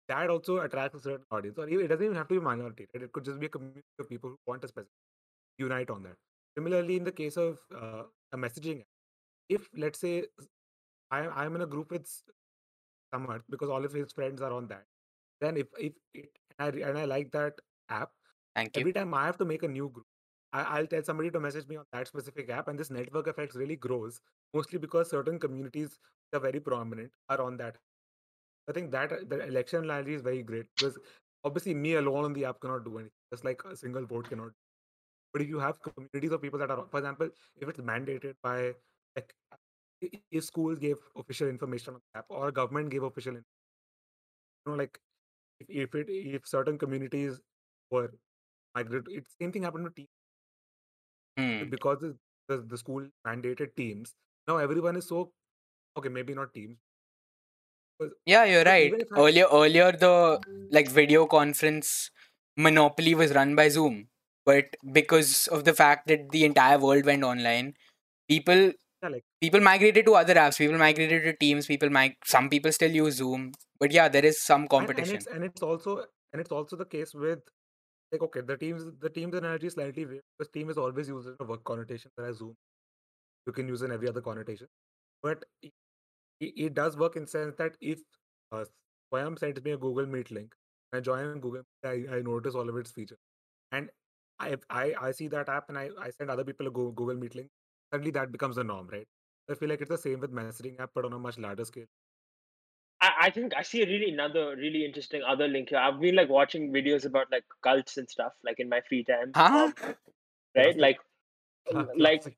that 0.08 0.30
also 0.30 0.58
attracts 0.58 0.96
a 0.98 1.00
certain 1.00 1.26
audience. 1.30 1.58
Or 1.58 1.68
even, 1.68 1.84
it 1.86 1.88
doesn't 1.88 2.04
even 2.04 2.16
have 2.16 2.28
to 2.28 2.34
be 2.34 2.38
a 2.38 2.42
minority. 2.42 2.86
Right? 2.94 3.04
It 3.04 3.12
could 3.12 3.24
just 3.24 3.40
be 3.40 3.46
a 3.46 3.50
community 3.50 3.82
of 3.98 4.08
people 4.08 4.30
who 4.30 4.38
want 4.46 4.62
to 4.62 4.68
specific 4.68 4.92
unite 5.58 5.90
on 5.90 6.02
that. 6.04 6.16
Similarly, 6.56 6.96
in 6.96 7.04
the 7.04 7.12
case 7.12 7.36
of 7.36 7.58
uh, 7.74 8.02
a 8.32 8.36
messaging 8.38 8.80
app, 8.80 8.86
if 9.48 9.68
let's 9.76 10.00
say 10.00 10.24
I 11.10 11.28
I'm 11.28 11.56
in 11.56 11.62
a 11.62 11.66
group 11.66 11.90
with 11.90 12.06
Samar 13.12 13.42
because 13.50 13.68
all 13.70 13.84
of 13.84 13.92
his 13.92 14.12
friends 14.12 14.40
are 14.42 14.52
on 14.52 14.68
that, 14.68 14.84
then 15.40 15.56
if 15.56 15.66
if 15.78 15.92
it, 16.14 16.30
and 16.58 16.76
I 16.76 16.88
and 16.88 16.98
I 16.98 17.04
like 17.04 17.30
that 17.32 17.54
app, 17.88 18.10
thank 18.54 18.76
you 18.76 18.80
every 18.80 18.92
time 18.92 19.14
I 19.14 19.26
have 19.26 19.38
to 19.38 19.44
make 19.44 19.62
a 19.62 19.68
new 19.68 19.88
group, 19.88 20.06
I, 20.52 20.62
I'll 20.62 20.86
tell 20.86 21.02
somebody 21.02 21.30
to 21.30 21.40
message 21.40 21.68
me 21.68 21.76
on 21.76 21.84
that 21.92 22.08
specific 22.08 22.50
app, 22.50 22.68
and 22.68 22.78
this 22.78 22.90
network 22.90 23.26
effect 23.26 23.54
really 23.54 23.76
grows 23.76 24.20
mostly 24.54 24.78
because 24.78 25.10
certain 25.10 25.38
communities 25.38 25.98
that 26.32 26.38
are 26.38 26.40
very 26.40 26.60
prominent 26.60 27.10
are 27.28 27.40
on 27.40 27.56
that. 27.58 27.76
I 28.68 28.72
think 28.72 28.90
that 28.92 29.28
the 29.28 29.46
election 29.46 29.84
analogy 29.84 30.14
is 30.14 30.22
very 30.22 30.42
great 30.42 30.66
because 30.78 30.98
obviously 31.44 31.74
me 31.74 31.94
alone 31.94 32.24
on 32.24 32.32
the 32.32 32.44
app 32.44 32.60
cannot 32.60 32.84
do 32.84 32.98
anything, 32.98 33.12
just 33.32 33.44
like 33.44 33.62
a 33.64 33.76
single 33.76 34.06
vote 34.06 34.28
cannot. 34.28 34.50
But 35.32 35.42
if 35.42 35.48
you 35.48 35.58
have 35.58 35.78
communities 35.82 36.32
of 36.32 36.42
people 36.42 36.58
that 36.58 36.70
are, 36.70 36.84
for 36.90 36.98
example, 36.98 37.30
if 37.60 37.68
it's 37.68 37.80
mandated 37.80 38.34
by 38.42 38.74
like 39.16 39.34
if 40.30 40.44
schools 40.44 40.78
gave 40.78 40.96
official 41.16 41.48
information 41.48 41.94
on 41.94 42.00
the 42.12 42.18
app 42.18 42.26
or 42.28 42.50
government 42.52 42.90
gave 42.90 43.02
official, 43.02 43.34
you 43.34 43.42
know, 44.66 44.74
like 44.74 44.98
if 45.60 45.68
if 45.70 45.94
it 45.94 46.08
if 46.10 46.46
certain 46.46 46.78
communities 46.78 47.40
were 47.90 48.10
migrate, 48.74 49.04
it 49.08 49.26
same 49.40 49.52
thing 49.52 49.62
happened 49.62 49.86
to 49.86 49.92
teams 50.02 50.08
Hmm. 51.36 51.70
because 51.70 51.98
the, 52.00 52.16
the 52.48 52.56
the 52.72 52.78
school 52.78 53.06
mandated 53.26 53.74
teams. 53.76 54.14
Now 54.48 54.56
everyone 54.58 54.96
is 54.96 55.08
so 55.08 55.32
okay, 55.96 56.08
maybe 56.08 56.34
not 56.34 56.54
teams. 56.54 56.78
Yeah 58.26 58.44
you're 58.44 58.64
right 58.64 58.94
if 58.98 59.12
I, 59.12 59.18
earlier 59.18 59.46
earlier 59.52 59.92
the 59.92 60.40
like 60.70 60.88
video 60.88 61.26
conference 61.26 62.10
monopoly 62.56 63.14
was 63.14 63.32
run 63.34 63.54
by 63.54 63.68
zoom 63.68 64.08
but 64.44 64.76
because 64.92 65.46
of 65.48 65.64
the 65.64 65.74
fact 65.74 66.06
that 66.08 66.30
the 66.30 66.44
entire 66.44 66.78
world 66.78 67.04
went 67.04 67.22
online 67.24 67.74
people 68.28 68.72
yeah, 69.02 69.08
like 69.08 69.24
people 69.40 69.60
migrated 69.60 70.04
to 70.06 70.14
other 70.14 70.34
apps 70.34 70.58
people 70.58 70.78
migrated 70.78 71.22
to 71.22 71.32
teams 71.44 71.66
people 71.66 71.90
mig- 71.90 72.16
some 72.24 72.48
people 72.48 72.72
still 72.72 72.90
use 72.90 73.14
zoom 73.16 73.52
but 73.78 73.92
yeah 73.92 74.08
there 74.08 74.24
is 74.24 74.42
some 74.42 74.62
and, 74.62 74.62
and 74.62 74.70
competition 74.70 75.16
it's 75.16 75.26
and 75.26 75.44
it's 75.44 75.62
also 75.62 76.04
and 76.32 76.40
it's 76.40 76.52
also 76.52 76.76
the 76.76 76.84
case 76.84 77.14
with 77.14 77.40
like 78.12 78.22
okay, 78.22 78.40
the 78.40 78.56
teams 78.56 78.84
the 79.00 79.08
teams 79.08 79.34
analogy 79.34 79.68
is 79.68 79.74
slightly 79.74 80.04
weird 80.04 80.22
because 80.38 80.50
team 80.52 80.70
is 80.70 80.78
always 80.78 81.08
used 81.08 81.28
in 81.28 81.36
a 81.40 81.44
work 81.44 81.62
connotation, 81.64 82.10
whereas 82.16 82.38
Zoom 82.38 82.56
you 83.46 83.52
can 83.52 83.68
use 83.68 83.82
in 83.82 83.92
every 83.92 84.08
other 84.08 84.20
connotation. 84.20 84.66
But 85.22 85.44
it, 85.62 85.72
it 86.40 86.74
does 86.74 86.96
work 86.96 87.16
in 87.16 87.26
sense 87.26 87.54
that 87.56 87.76
if 87.80 88.00
uh, 88.52 88.64
Swayam 89.12 89.38
sends 89.38 89.62
me 89.62 89.72
a 89.72 89.76
Google 89.76 90.06
Meet 90.06 90.30
link, 90.30 90.54
and 90.92 90.98
I 90.98 91.02
join 91.02 91.38
Google, 91.40 91.62
I, 91.84 92.04
I 92.12 92.22
notice 92.22 92.54
all 92.54 92.68
of 92.68 92.76
its 92.76 92.90
features, 92.90 93.18
and 93.70 93.90
I 94.40 94.56
I 94.68 94.94
I 95.00 95.10
see 95.12 95.28
that 95.28 95.48
app 95.48 95.68
and 95.68 95.78
I 95.78 95.90
I 96.00 96.10
send 96.10 96.30
other 96.30 96.44
people 96.44 96.66
a 96.66 96.70
Google 96.70 97.14
Meet 97.14 97.36
link. 97.36 97.48
Suddenly 97.92 98.10
that 98.12 98.32
becomes 98.32 98.56
the 98.56 98.64
norm, 98.64 98.88
right? 98.92 99.06
I 99.50 99.54
feel 99.54 99.68
like 99.68 99.80
it's 99.80 99.90
the 99.90 99.98
same 99.98 100.20
with 100.20 100.32
messaging 100.32 100.78
app, 100.80 100.90
but 100.94 101.04
on 101.04 101.12
a 101.12 101.18
much 101.18 101.38
larger 101.38 101.64
scale. 101.64 101.86
I, 103.00 103.10
I 103.22 103.30
think 103.30 103.52
I 103.56 103.62
see 103.62 103.82
a 103.82 103.86
really 103.86 104.10
another 104.12 104.54
really 104.56 104.84
interesting 104.84 105.22
other 105.26 105.48
link 105.48 105.70
here. 105.70 105.78
I've 105.78 106.00
been 106.00 106.14
like 106.14 106.28
watching 106.28 106.72
videos 106.72 107.04
about 107.04 107.26
like 107.32 107.44
cults 107.62 107.96
and 107.96 108.08
stuff 108.08 108.32
like 108.44 108.60
in 108.60 108.68
my 108.68 108.80
free 108.88 109.04
time. 109.04 109.32
Huh? 109.34 109.72
Um, 109.82 109.94
right? 110.56 110.76
Like 110.76 110.98
Cla- 111.68 111.88
like 111.96 112.22
classic. 112.22 112.36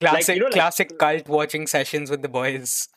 classic 0.00 0.34
you 0.36 0.40
know, 0.40 0.46
like- 0.46 0.54
classic 0.54 0.98
cult 0.98 1.28
watching 1.28 1.66
sessions 1.66 2.10
with 2.10 2.22
the 2.22 2.28
boys 2.28 2.88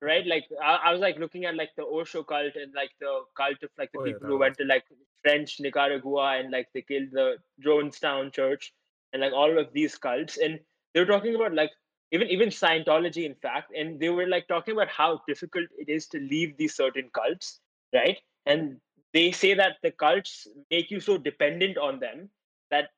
right? 0.00 0.26
Like 0.26 0.44
I, 0.62 0.78
I 0.86 0.92
was 0.92 1.00
like 1.00 1.18
looking 1.18 1.44
at 1.44 1.56
like 1.56 1.70
the 1.76 1.84
Osho 1.84 2.22
cult 2.22 2.54
and 2.54 2.72
like 2.74 2.90
the 3.00 3.22
cult 3.36 3.62
of 3.62 3.70
like 3.78 3.90
the 3.92 4.00
Oh, 4.00 4.04
people 4.04 4.20
that 4.22 4.26
who 4.28 4.38
went 4.38 4.56
to 4.58 4.64
like 4.64 4.84
French 5.22 5.56
Nicaragua 5.60 6.38
and 6.38 6.50
like 6.50 6.68
they 6.74 6.82
killed 6.82 7.08
the 7.12 7.36
Jonestown 7.64 8.32
Church 8.32 8.72
and 9.12 9.22
like 9.22 9.32
all 9.32 9.58
of 9.58 9.72
these 9.72 9.96
cults 9.96 10.36
and 10.36 10.60
they 10.94 11.00
were 11.00 11.06
talking 11.06 11.34
about 11.34 11.54
like 11.54 11.70
even 12.12 12.28
even 12.28 12.48
Scientology 12.48 13.24
in 13.26 13.34
fact 13.34 13.72
and 13.76 14.00
they 14.00 14.08
were 14.08 14.26
like 14.26 14.48
talking 14.48 14.74
about 14.74 14.88
how 14.88 15.20
difficult 15.28 15.66
it 15.78 15.88
is 15.88 16.06
to 16.08 16.18
leave 16.18 16.56
these 16.56 16.74
certain 16.74 17.10
cults, 17.14 17.60
right? 17.94 18.18
And 18.46 18.80
they 19.12 19.32
say 19.32 19.54
that 19.54 19.76
the 19.82 19.90
cults 19.90 20.46
make 20.70 20.90
you 20.90 21.00
so 21.00 21.18
dependent 21.18 21.78
on 21.78 21.98
them 22.00 22.30
that 22.70 22.90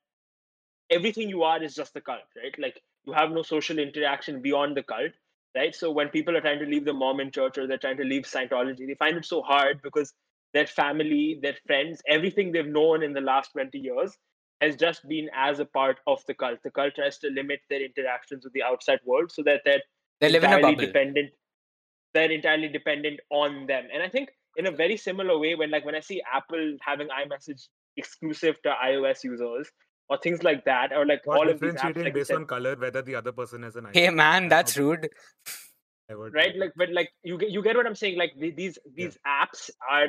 everything 0.91 1.29
you 1.29 1.43
are 1.43 1.63
is 1.63 1.75
just 1.75 1.95
the 1.95 2.01
cult, 2.01 2.21
right? 2.37 2.55
Like 2.59 2.81
you 3.05 3.13
have 3.13 3.31
no 3.31 3.43
social 3.43 3.79
interaction 3.79 4.43
beyond 4.43 4.77
the 4.77 4.83
cult, 4.83 5.13
right? 5.57 5.75
So 5.75 5.91
when 5.91 6.09
people 6.09 6.37
are 6.37 6.41
trying 6.41 6.59
to 6.61 6.67
leave 6.67 6.85
the 6.85 6.93
Mormon 6.93 7.31
church 7.31 7.59
or 7.59 7.67
they're 7.67 7.79
trying 7.79 7.97
to 7.99 8.05
leave 8.05 8.23
Scientology, 8.23 8.87
they 8.87 8.97
find 8.99 9.17
it 9.17 9.25
so 9.25 9.43
hard 9.43 9.83
because 9.83 10.13
their 10.53 10.67
family, 10.67 11.39
their 11.43 11.57
friends, 11.67 12.03
everything 12.09 12.53
they've 12.53 12.67
known 12.67 13.03
in 13.03 13.13
the 13.13 13.21
last 13.21 13.53
20 13.53 13.79
years 13.79 14.17
has 14.61 14.77
just 14.77 15.09
been 15.09 15.29
as 15.35 15.59
a 15.59 15.65
part 15.65 15.99
of 16.07 16.25
the 16.27 16.35
cult. 16.35 16.59
The 16.63 16.71
cult 16.71 16.95
tries 16.95 17.19
to 17.19 17.29
limit 17.29 17.61
their 17.69 17.83
interactions 17.85 18.45
with 18.45 18.53
the 18.53 18.63
outside 18.63 19.01
world 19.05 19.33
so 19.33 19.43
that 19.45 19.63
they're 19.65 19.83
they 20.21 20.29
live 20.29 20.45
in 20.45 20.53
a 20.53 20.57
entirely 20.57 20.75
bubble 20.77 20.87
dependent 20.87 21.31
they're 22.13 22.31
entirely 22.31 22.69
dependent 22.69 23.21
on 23.31 23.67
them 23.67 23.87
and 23.93 24.03
i 24.03 24.09
think 24.09 24.31
in 24.57 24.67
a 24.67 24.71
very 24.71 24.97
similar 24.97 25.39
way 25.39 25.55
when 25.55 25.71
like 25.71 25.85
when 25.85 25.95
i 25.95 26.01
see 26.01 26.21
apple 26.33 26.77
having 26.83 27.09
imessage 27.25 27.69
exclusive 27.97 28.61
to 28.63 28.73
ios 28.85 29.25
users 29.25 29.71
or 30.11 30.19
things 30.19 30.43
like 30.43 30.65
that, 30.65 30.93
or 30.93 31.07
like 31.07 31.23
Or 31.25 31.37
all 31.37 31.49
of 31.49 31.61
these 31.61 31.71
apps, 31.71 31.75
differentiating 31.75 32.03
like 32.03 32.15
based 32.15 32.27
said, 32.29 32.37
on 32.37 32.45
color 32.45 32.75
whether 32.75 33.01
the 33.01 33.15
other 33.15 33.31
person 33.31 33.63
has 33.63 33.77
an 33.77 33.85
iPhone. 33.85 33.95
Hey 33.95 34.11
man, 34.11 34.49
that's 34.49 34.77
rude. 34.77 35.09
Right? 36.09 36.57
Like, 36.57 36.73
but 36.77 36.91
like 36.91 37.11
you 37.23 37.39
get 37.39 37.51
you 37.51 37.63
get 37.63 37.77
what 37.77 37.87
I'm 37.87 37.95
saying. 37.95 38.19
Like 38.19 38.33
the- 38.37 38.51
these 38.51 38.77
Yeah. 38.85 38.93
these 38.97 39.19
apps 39.25 39.71
are 39.89 40.09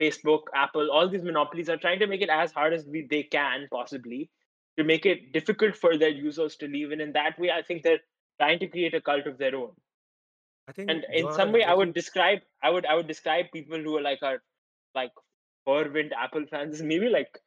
Facebook, 0.00 0.42
Apple, 0.54 0.90
all 0.90 1.08
these 1.08 1.22
monopolies 1.22 1.68
are 1.68 1.76
trying 1.76 1.98
to 2.00 2.06
make 2.06 2.22
it 2.22 2.28
as 2.30 2.52
hard 2.52 2.72
as 2.72 2.84
we, 2.86 3.06
they 3.08 3.22
can 3.22 3.68
possibly 3.70 4.30
to 4.78 4.84
make 4.84 5.06
it 5.06 5.32
difficult 5.32 5.76
for 5.76 5.96
their 5.96 6.08
users 6.08 6.56
to 6.56 6.66
leave. 6.66 6.90
And 6.92 7.00
in 7.00 7.12
that 7.12 7.38
way, 7.38 7.50
I 7.50 7.62
think 7.62 7.82
they're 7.82 8.00
trying 8.40 8.58
to 8.60 8.66
create 8.66 8.94
a 8.94 9.00
cult 9.00 9.26
of 9.26 9.38
their 9.38 9.54
own. 9.54 9.72
I 10.68 10.72
think 10.72 10.90
And 10.90 11.04
in 11.12 11.32
some 11.32 11.52
way, 11.52 11.64
I 11.64 11.74
would 11.74 11.92
describe 11.92 12.40
I 12.62 12.70
would 12.70 12.86
I 12.86 12.94
would 12.94 13.08
describe 13.08 13.46
people 13.52 13.78
who 13.78 13.96
are 13.96 14.02
like 14.02 14.22
are 14.22 14.42
like 14.94 15.12
fervent 15.66 16.12
Apple 16.18 16.44
fans 16.50 16.74
as 16.74 16.82
maybe 16.92 17.08
like 17.08 17.38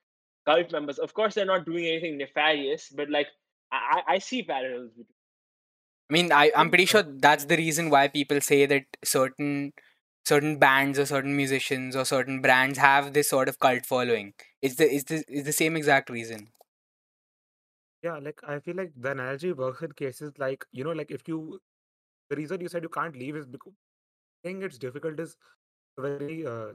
cult 0.45 0.71
members. 0.71 0.99
Of 0.99 1.13
course, 1.13 1.33
they're 1.35 1.45
not 1.45 1.65
doing 1.65 1.85
anything 1.85 2.17
nefarious, 2.17 2.89
but 2.89 3.09
like 3.09 3.27
I, 3.71 4.01
I 4.07 4.13
I 4.15 4.19
see 4.19 4.43
parallels 4.43 4.91
between. 4.91 5.07
I 6.09 6.13
mean, 6.13 6.31
I, 6.31 6.51
I'm 6.55 6.69
pretty 6.69 6.85
sure 6.85 7.01
that's 7.01 7.45
the 7.45 7.57
reason 7.57 7.89
why 7.89 8.07
people 8.07 8.39
say 8.39 8.67
that 8.67 8.85
certain 9.03 9.73
certain 10.24 10.58
bands 10.58 10.98
or 10.98 11.06
certain 11.06 11.36
musicians 11.36 11.96
or 11.96 12.04
certain 12.04 12.40
brands 12.40 12.78
have 12.78 13.12
this 13.12 13.28
sort 13.28 13.48
of 13.48 13.58
cult 13.58 13.86
following. 13.86 14.32
It's 14.62 14.76
the 14.76 14.92
it's 14.94 15.04
the 15.04 15.24
it's 15.28 15.44
the 15.44 15.52
same 15.52 15.76
exact 15.76 16.10
reason. 16.10 16.48
Yeah, 18.02 18.18
like 18.18 18.40
I 18.46 18.58
feel 18.60 18.76
like 18.76 18.92
the 18.96 19.10
analogy 19.10 19.52
works 19.52 19.82
in 19.82 19.92
cases 19.92 20.32
like, 20.38 20.64
you 20.72 20.84
know, 20.84 20.92
like 20.92 21.10
if 21.10 21.28
you, 21.28 21.60
the 22.30 22.36
reason 22.36 22.60
you 22.60 22.68
said 22.68 22.82
you 22.82 22.88
can't 22.88 23.14
leave 23.14 23.36
is 23.36 23.46
because 23.46 23.74
saying 24.44 24.62
it's 24.62 24.78
difficult 24.78 25.20
is 25.20 25.36
a 25.98 26.02
very 26.02 26.46
uh, 26.46 26.68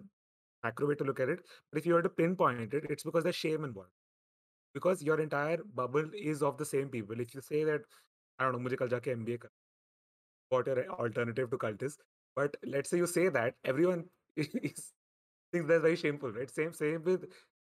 macro 0.63 0.87
way 0.87 0.95
to 0.95 1.03
look 1.03 1.19
at 1.19 1.29
it. 1.29 1.39
But 1.71 1.79
if 1.79 1.85
you 1.85 1.93
were 1.95 2.03
to 2.03 2.09
pinpoint 2.09 2.73
it, 2.73 2.85
it's 2.89 3.03
because 3.03 3.23
there's 3.23 3.35
shame 3.35 3.63
involved. 3.63 3.89
Because 4.73 5.01
your 5.01 5.19
entire 5.19 5.59
bubble 5.73 6.09
is 6.13 6.43
of 6.43 6.57
the 6.57 6.65
same 6.65 6.89
people. 6.89 7.19
If 7.19 7.33
you 7.33 7.41
say 7.41 7.63
that, 7.63 7.81
I 8.37 8.43
don't 8.43 8.53
know, 8.53 8.59
मुझे 8.59 8.77
कल 8.77 8.89
जाके 8.89 9.15
MBA 9.15 9.37
कर, 9.39 9.49
what 10.49 10.67
your 10.67 10.87
alternative 10.89 11.49
to 11.49 11.57
cult 11.57 11.81
is. 11.81 11.97
but 12.40 12.56
let's 12.64 12.88
say 12.88 12.96
you 12.96 13.06
say 13.06 13.28
that, 13.28 13.54
everyone 13.66 14.04
is 14.36 14.48
thinks 15.52 15.68
that's 15.68 15.82
very 15.82 15.96
shameful, 15.96 16.32
right? 16.32 16.50
Same, 16.50 16.72
same 16.72 17.02
with 17.04 17.26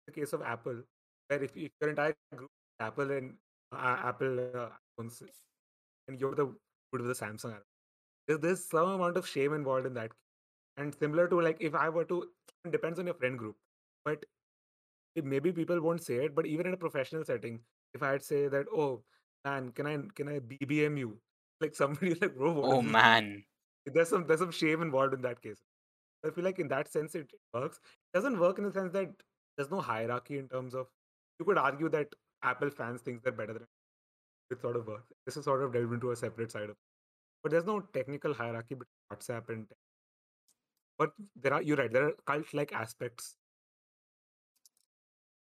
the 0.07 0.13
case 0.13 0.33
of 0.33 0.41
Apple, 0.41 0.79
where 1.29 1.43
if, 1.43 1.55
if 1.55 1.71
your 1.81 1.91
entire 1.91 2.15
group 2.35 2.49
is 2.51 2.87
Apple 2.87 3.11
and 3.11 3.35
uh, 3.77 3.97
Apple 4.11 4.39
uh, 4.39 4.69
iPhones, 4.99 5.23
and 6.09 6.19
you're 6.19 6.35
the 6.35 6.47
good 6.47 7.03
with 7.03 7.07
the 7.09 7.27
Samsung, 7.27 7.57
there's, 8.27 8.41
there's 8.41 8.65
some 8.65 8.89
amount 8.89 9.19
of 9.19 9.29
shame 9.29 9.53
involved 9.53 9.85
in 9.85 9.93
that. 9.95 10.13
And 10.79 10.95
similar 10.95 11.29
to 11.29 11.43
like 11.43 11.59
if 11.61 11.75
I 11.75 11.91
were 11.91 12.07
to, 12.07 12.23
it 12.65 12.73
depends 12.73 12.99
on 12.99 13.05
your 13.05 13.17
friend 13.17 13.39
group, 13.39 13.57
but 14.03 14.25
it, 15.15 15.27
maybe 15.27 15.53
people 15.53 15.79
won't 15.83 16.03
say 16.03 16.25
it. 16.25 16.35
But 16.35 16.47
even 16.47 16.67
in 16.67 16.73
a 16.73 16.79
professional 16.79 17.25
setting, 17.25 17.61
if 17.93 18.03
I'd 18.03 18.25
say 18.25 18.49
that, 18.49 18.65
oh 18.75 19.03
man, 19.45 19.73
can 19.73 19.87
I 19.87 19.99
can 20.15 20.29
I 20.29 20.39
BBM 20.39 20.99
you? 20.99 21.19
Like 21.61 21.75
somebody 21.75 22.15
like, 22.23 22.35
bro, 22.35 22.63
Oh 22.65 22.79
is 22.79 22.85
this?" 22.87 22.93
man. 22.93 23.45
There's 23.93 24.09
some 24.09 24.27
there's 24.27 24.41
some 24.41 24.51
shame 24.51 24.83
involved 24.83 25.15
in 25.15 25.23
that 25.23 25.43
case. 25.43 25.59
I 26.25 26.31
feel 26.31 26.45
like 26.45 26.59
in 26.59 26.69
that 26.69 26.91
sense 26.91 27.15
it 27.15 27.31
works. 27.53 27.81
It 28.13 28.17
doesn't 28.17 28.39
work 28.39 28.59
in 28.59 28.65
the 28.65 28.73
sense 28.73 28.93
that 28.93 29.11
there's 29.57 29.71
no 29.71 29.81
hierarchy 29.81 30.39
in 30.39 30.49
terms 30.49 30.75
of 30.75 30.87
you 31.39 31.45
could 31.45 31.59
argue 31.59 31.89
that 31.91 32.09
Apple 32.43 32.71
fans 32.71 33.03
think 33.03 33.23
they're 33.23 33.33
better 33.33 33.53
than 33.53 33.67
it 34.51 34.61
sort 34.61 34.77
of 34.77 34.87
works. 34.87 35.13
This 35.27 35.37
is 35.37 35.45
sort 35.45 35.63
of 35.63 35.73
delved 35.73 35.93
into 35.93 36.11
a 36.13 36.17
separate 36.17 36.51
side 36.51 36.65
of 36.65 36.71
it. 36.71 36.77
but 37.43 37.53
there's 37.53 37.67
no 37.67 37.81
technical 37.93 38.33
hierarchy 38.33 38.75
between 38.75 39.13
WhatsApp 39.13 39.49
and 39.51 39.67
but 40.99 41.13
there 41.43 41.53
are 41.53 41.63
you're 41.63 41.77
right, 41.77 41.93
there 41.93 42.07
are 42.07 42.13
cult 42.27 42.55
like 42.55 42.73
aspects. 42.73 43.37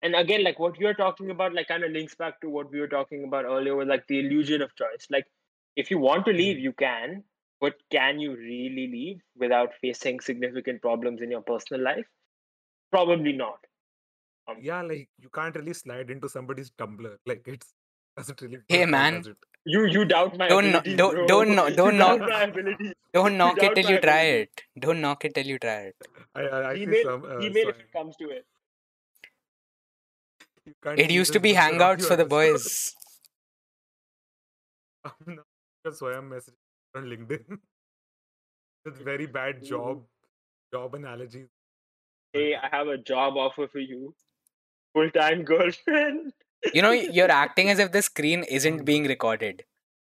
And 0.03 0.15
again, 0.15 0.45
like 0.45 0.59
what 0.59 0.79
you're 0.79 0.95
talking 0.95 1.31
about, 1.31 1.55
like 1.55 1.69
kind 1.69 1.83
of 1.83 1.93
links 1.93 2.15
back 2.15 2.41
to 2.43 2.51
what 2.51 2.71
we 2.71 2.79
were 2.79 2.89
talking 2.89 3.25
about 3.25 3.47
earlier 3.47 3.75
with 3.75 3.89
like 3.89 4.07
the 4.07 4.21
illusion 4.21 4.61
of 4.61 4.75
choice. 4.77 5.07
Like 5.09 5.25
if 5.77 5.91
you 5.91 5.99
want 5.99 6.27
to 6.27 6.33
hmm. 6.33 6.39
leave, 6.39 6.59
you 6.59 6.73
can, 6.73 7.25
but 7.65 7.77
can 7.97 8.19
you 8.25 8.33
really 8.41 8.87
leave 8.97 9.21
without 9.45 9.79
facing 9.85 10.21
significant 10.31 10.83
problems 10.89 11.23
in 11.29 11.31
your 11.37 11.43
personal 11.53 11.83
life? 11.91 12.07
Probably 12.97 13.33
not. 13.45 13.71
Um, 14.49 14.59
Yeah, 14.71 14.83
like 14.93 15.09
you 15.27 15.31
can't 15.41 15.57
really 15.63 15.75
slide 15.85 16.11
into 16.17 16.29
somebody's 16.37 16.71
Tumblr. 16.83 17.13
Like 17.33 17.47
it's 17.57 17.73
doesn't 18.17 18.43
really 18.47 18.59
Hey, 18.75 18.81
work 18.85 18.91
man. 18.97 19.15
You 19.75 19.81
you 19.93 20.03
doubt 20.11 20.35
my 20.41 20.47
Don't 20.49 20.67
kno- 20.73 20.81
ability, 20.81 20.97
don't- 21.03 21.15
bro. 21.21 21.27
don't 21.33 21.55
kno- 21.59 21.67
You 21.69 21.77
don't 21.79 21.99
doubt 22.03 22.21
knock- 22.25 22.43
ability. 22.49 22.91
Don't 23.19 23.39
knock 23.43 23.63
it 23.67 23.71
till 23.77 23.85
my 23.89 23.93
you 23.95 24.01
try 24.07 24.19
ability. 24.23 24.51
it. 24.77 24.83
Don't 24.87 25.01
knock 25.05 25.25
it 25.29 25.35
till 25.39 25.47
you 25.53 25.59
try 25.65 25.77
it. 25.93 25.97
I, 26.35 26.43
I, 26.43 26.59
I 26.71 26.75
see 26.75 26.83
Email, 26.89 27.05
some 27.09 27.25
uh, 27.37 27.39
email 27.49 27.69
if 27.75 27.79
it 27.85 27.93
comes 27.97 28.17
to 28.25 28.29
it. 28.37 28.45
It 31.07 31.11
used 31.11 31.33
to 31.39 31.41
be 31.41 31.55
hangouts 31.55 32.05
for 32.11 32.17
the 32.17 32.25
episode. 32.29 32.29
boys. 32.29 32.69
I'm 35.05 35.35
not 35.37 35.47
just 35.87 36.01
Swayam 36.03 36.29
message 36.35 36.55
on 36.95 37.05
LinkedIn 37.05 37.45
with 38.85 39.05
very 39.05 39.27
bad 39.27 39.59
Ooh. 39.63 39.67
job 39.67 40.03
job 40.73 40.95
analogies. 40.95 41.49
Hey, 42.33 42.55
I 42.55 42.69
have 42.77 42.89
a 42.89 42.99
job 42.99 43.37
offer 43.37 43.69
for 43.69 43.79
you. 43.79 44.15
Full 44.95 45.11
time 45.11 45.45
girlfriend. 45.53 46.33
You 46.73 46.83
know, 46.83 46.91
you're 47.19 47.31
acting 47.31 47.71
as 47.71 47.79
if 47.79 47.93
the 47.93 48.03
screen 48.03 48.45
isn't 48.45 48.81
mm. 48.81 48.85
being 48.85 49.05
recorded. 49.07 49.65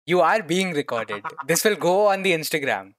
You 0.07 0.21
are 0.21 0.43
being 0.43 0.73
recorded. 0.75 1.23
This 1.47 1.65
will 1.65 1.77
go 1.77 2.09
on 2.09 2.23
the 2.23 2.33
Instagram. 2.33 2.93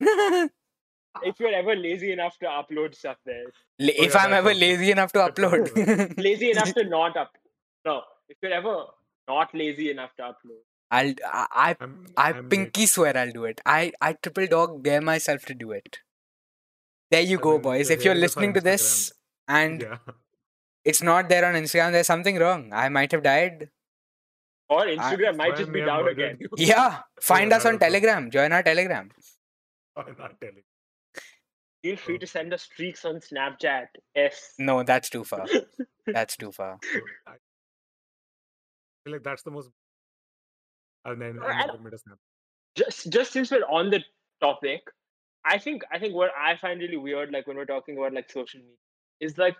if 0.00 1.38
you're 1.38 1.54
ever 1.54 1.76
lazy 1.76 2.12
enough 2.12 2.38
to 2.38 2.46
upload 2.46 2.94
stuff 2.94 3.18
there. 3.26 3.44
L- 3.78 3.90
Oh, 3.98 4.04
if 4.04 4.16
I'm 4.16 4.32
ever 4.32 4.54
lazy 4.54 4.90
enough 4.90 5.12
to 5.12 5.18
upload, 5.18 6.16
Lazy 6.18 6.50
enough 6.50 6.72
to 6.74 6.84
not 6.84 7.14
upload. 7.14 7.44
No, 7.84 8.02
if 8.28 8.38
you're 8.42 8.52
ever 8.52 8.84
not 9.28 9.54
lazy 9.54 9.90
enough 9.90 10.14
to 10.16 10.22
upload. 10.22 10.62
I'll 10.90 11.14
I 11.24 11.46
I, 11.52 11.76
I'm, 11.80 12.06
I 12.16 12.32
I'm 12.32 12.48
pinky 12.48 12.86
swear 12.86 13.16
I'll 13.16 13.30
do 13.32 13.44
it. 13.44 13.60
I 13.64 13.92
I 14.00 14.12
triple 14.14 14.46
dog 14.46 14.82
dare 14.82 15.00
myself 15.00 15.44
to 15.46 15.54
do 15.54 15.72
it. 15.72 15.98
There 17.10 17.20
you 17.22 17.38
I 17.38 17.42
go, 17.42 17.52
mean, 17.52 17.62
boys. 17.62 17.90
If 17.90 18.04
you're 18.04 18.14
hearing 18.14 18.16
of 18.16 18.16
our 18.18 18.22
listening 18.22 18.54
to 18.54 18.60
this 18.60 19.12
and 19.48 19.82
Yeah. 19.82 19.98
it's 20.84 21.02
not 21.02 21.28
there 21.28 21.44
on 21.44 21.54
Instagram, 21.54 21.92
there's 21.92 22.06
something 22.06 22.38
wrong. 22.38 22.72
I 22.72 22.88
might 22.88 23.12
have 23.12 23.22
died. 23.22 23.70
Or 24.68 24.84
Instagram 24.84 25.36
might 25.36 25.56
just 25.56 25.72
be 25.72 25.80
down 25.80 26.06
again. 26.08 26.38
you. 26.40 26.48
Yeah, 26.56 27.00
find 27.20 27.52
us 27.52 27.66
on. 27.66 27.78
Telegram. 27.78 28.30
Join 28.30 28.52
our 28.52 28.62
Telegram. 28.62 29.10
I'm 29.96 30.16
not. 30.16 30.34
Feel 31.82 31.96
free 31.96 32.14
oh. 32.16 32.18
to 32.18 32.26
send 32.26 32.52
us 32.54 32.62
streaks 32.62 33.04
on 33.04 33.16
Snapchat. 33.16 33.86
Yes. 34.14 34.54
No, 34.58 34.82
that's 34.82 35.10
too 35.10 35.24
far. 35.24 35.46
That's 36.06 36.36
too 36.36 36.50
far. 36.50 36.78
I 37.26 37.32
feel 39.04 39.12
like 39.12 39.22
that's 39.22 39.42
the 39.42 39.50
most. 39.52 39.70
And 41.04 41.20
then 41.20 41.38
and- 41.42 41.66
never 41.66 41.78
made 41.82 41.94
a 41.94 41.98
snap. 41.98 42.18
just 42.76 43.10
just 43.10 43.32
since 43.32 43.50
we're 43.50 43.64
on 43.78 43.90
the 43.90 44.00
topic, 44.40 44.82
I 45.44 45.58
think 45.58 45.82
I 45.90 45.98
think 45.98 46.14
what 46.14 46.30
I 46.38 46.56
find 46.56 46.80
really 46.80 46.96
weird, 46.96 47.30
like 47.32 47.46
when 47.46 47.56
we're 47.56 47.64
talking 47.66 47.96
about 47.98 48.12
like 48.12 48.30
social 48.30 48.60
media, 48.60 48.76
is 49.20 49.38
like 49.38 49.56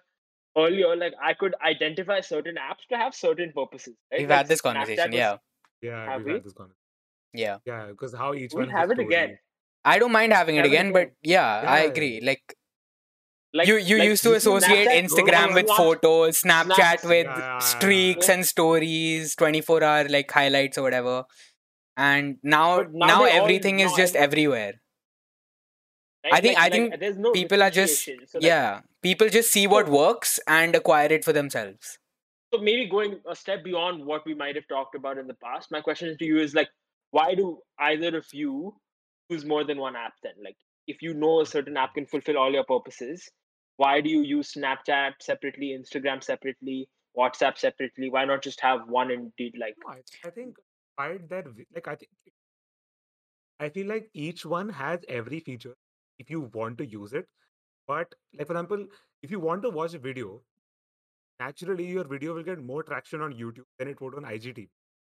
earlier, 0.57 0.95
like 0.97 1.15
I 1.23 1.33
could 1.35 1.55
identify 1.65 2.21
certain 2.21 2.57
apps 2.57 2.87
to 2.91 2.97
have 2.97 3.15
certain 3.15 3.53
purposes. 3.53 3.95
Right? 4.13 4.21
We've 4.21 4.29
Like 4.29 4.39
had 4.39 4.49
this 4.49 4.61
conversation. 4.61 5.11
was- 5.11 5.19
Yeah, 5.19 5.37
Yeah, 5.81 6.05
Have 6.11 6.19
we've 6.19 6.27
we? 6.27 6.33
had 6.35 6.45
this 6.45 6.53
conversation. 6.53 6.77
yeah. 7.33 7.57
Yeah, 7.65 7.87
because 7.87 8.15
how 8.15 8.35
each 8.35 8.53
We'll 8.53 8.67
one 8.67 8.75
have 8.77 8.91
it 8.91 8.95
story. 8.97 9.07
again. 9.07 9.39
I 9.85 9.99
don't 9.99 10.13
mind 10.13 10.33
having 10.33 10.57
it 10.57 10.65
it 10.67 10.67
again, 10.67 10.93
but 10.93 11.03
again. 11.03 11.15
yeah, 11.23 11.63
I 11.67 11.81
agree. 11.81 12.21
Like 12.21 12.55
Like 13.53 13.67
you, 13.67 13.77
you 13.79 13.99
like 13.99 14.09
used 14.09 14.23
to 14.23 14.35
associate 14.35 14.87
Snapchat- 14.89 15.03
Instagram 15.05 15.49
you 15.49 15.55
with 15.55 15.67
want- 15.67 15.77
photos, 15.77 16.41
Snapchat 16.41 16.75
Snaps. 16.75 17.05
with 17.05 17.27
Yeah, 17.27 17.39
yeah, 17.39 17.47
yeah, 17.55 17.59
streaks 17.59 18.29
yeah. 18.29 18.35
and 18.35 18.47
stories, 18.47 19.35
24 19.35 19.83
hour 19.83 20.09
like 20.09 20.31
highlights 20.31 20.79
or 20.79 20.83
whatever. 20.83 21.25
And 21.97 22.39
now, 22.43 22.79
But 22.79 22.93
now 22.95 23.07
now, 23.07 23.25
they 23.25 23.33
all- 23.33 23.43
everything 23.43 23.81
is 23.81 23.91
now 23.91 23.97
just 23.97 24.15
every- 24.15 24.25
everywhere. 24.45 24.75
right? 26.25 26.35
I 26.35 26.41
think- 26.41 26.57
Like- 26.57 26.65
I 26.67 26.71
think 26.77 27.01
there's 27.01 27.19
no 27.19 27.33
people 27.33 27.63
are 27.63 27.71
just 27.71 28.05
differentiation. 28.05 28.29
So, 28.29 28.39
like, 28.39 28.47
yeah, 28.47 28.81
people 29.03 29.29
just 29.29 29.51
see 29.51 29.67
what 29.67 29.89
works 29.89 30.39
and 30.47 30.75
acquire 30.77 31.13
it 31.13 31.25
for 31.25 31.33
themselves. 31.33 31.99
so 32.53 32.59
maybe 32.59 32.85
going 32.93 33.13
a 33.33 33.35
step 33.37 33.63
beyond 33.65 34.05
what 34.05 34.25
we 34.27 34.35
might 34.35 34.57
have 34.57 34.67
talked 34.71 34.97
about 34.97 35.19
in 35.19 35.29
the 35.29 35.35
past 35.43 35.71
my 35.71 35.81
question 35.81 36.17
to 36.19 36.25
you 36.31 36.39
is 36.45 36.53
like 36.53 36.69
why 37.19 37.27
do 37.41 37.45
either 37.89 38.17
of 38.21 38.27
you 38.39 38.55
use 39.35 39.45
more 39.53 39.63
than 39.69 39.79
one 39.83 39.95
app 40.01 40.15
then 40.25 40.33
like 40.47 40.57
if 40.95 41.01
you 41.07 41.13
know 41.15 41.35
a 41.43 41.47
certain 41.47 41.77
app 41.83 41.95
can 41.99 42.07
fulfill 42.15 42.37
all 42.37 42.51
your 42.59 42.65
purposes 42.73 43.29
why 43.83 44.01
do 44.01 44.11
you 44.11 44.23
use 44.23 44.53
snapchat 44.55 45.13
separately 45.21 45.69
instagram 45.81 46.23
separately 46.23 46.89
whatsapp 47.19 47.59
separately 47.59 48.11
why 48.11 48.25
not 48.25 48.43
just 48.43 48.61
have 48.61 48.89
one 48.89 49.11
indeed 49.11 49.55
like 49.59 49.75
No, 49.85 49.95
I, 49.95 50.29
I 50.29 50.31
think 50.31 50.57
despite 51.01 51.29
that, 51.31 51.47
like 51.75 51.89
I 51.89 51.95
think, 51.95 52.11
I 53.59 53.69
feel 53.69 53.87
like 53.87 54.11
each 54.15 54.45
one 54.47 54.69
has 54.69 55.01
every 55.09 55.41
feature 55.41 55.75
if 56.19 56.31
you 56.31 56.51
want 56.55 56.79
to 56.79 56.87
use 56.87 57.13
it. 57.13 57.27
But 57.87 58.15
like 58.39 58.47
for 58.47 58.53
example, 58.53 58.87
if 59.23 59.31
you 59.31 59.41
want 59.41 59.63
to 59.63 59.71
watch 59.71 59.95
a 59.95 59.99
video, 59.99 60.43
naturally 61.41 61.87
your 61.87 62.05
video 62.05 62.35
will 62.35 62.43
get 62.43 62.63
more 62.63 62.83
traction 62.83 63.21
on 63.21 63.33
YouTube 63.33 63.69
than 63.79 63.89
it 63.89 64.01
would 64.01 64.15
on 64.15 64.25
IGTV. 64.25 64.69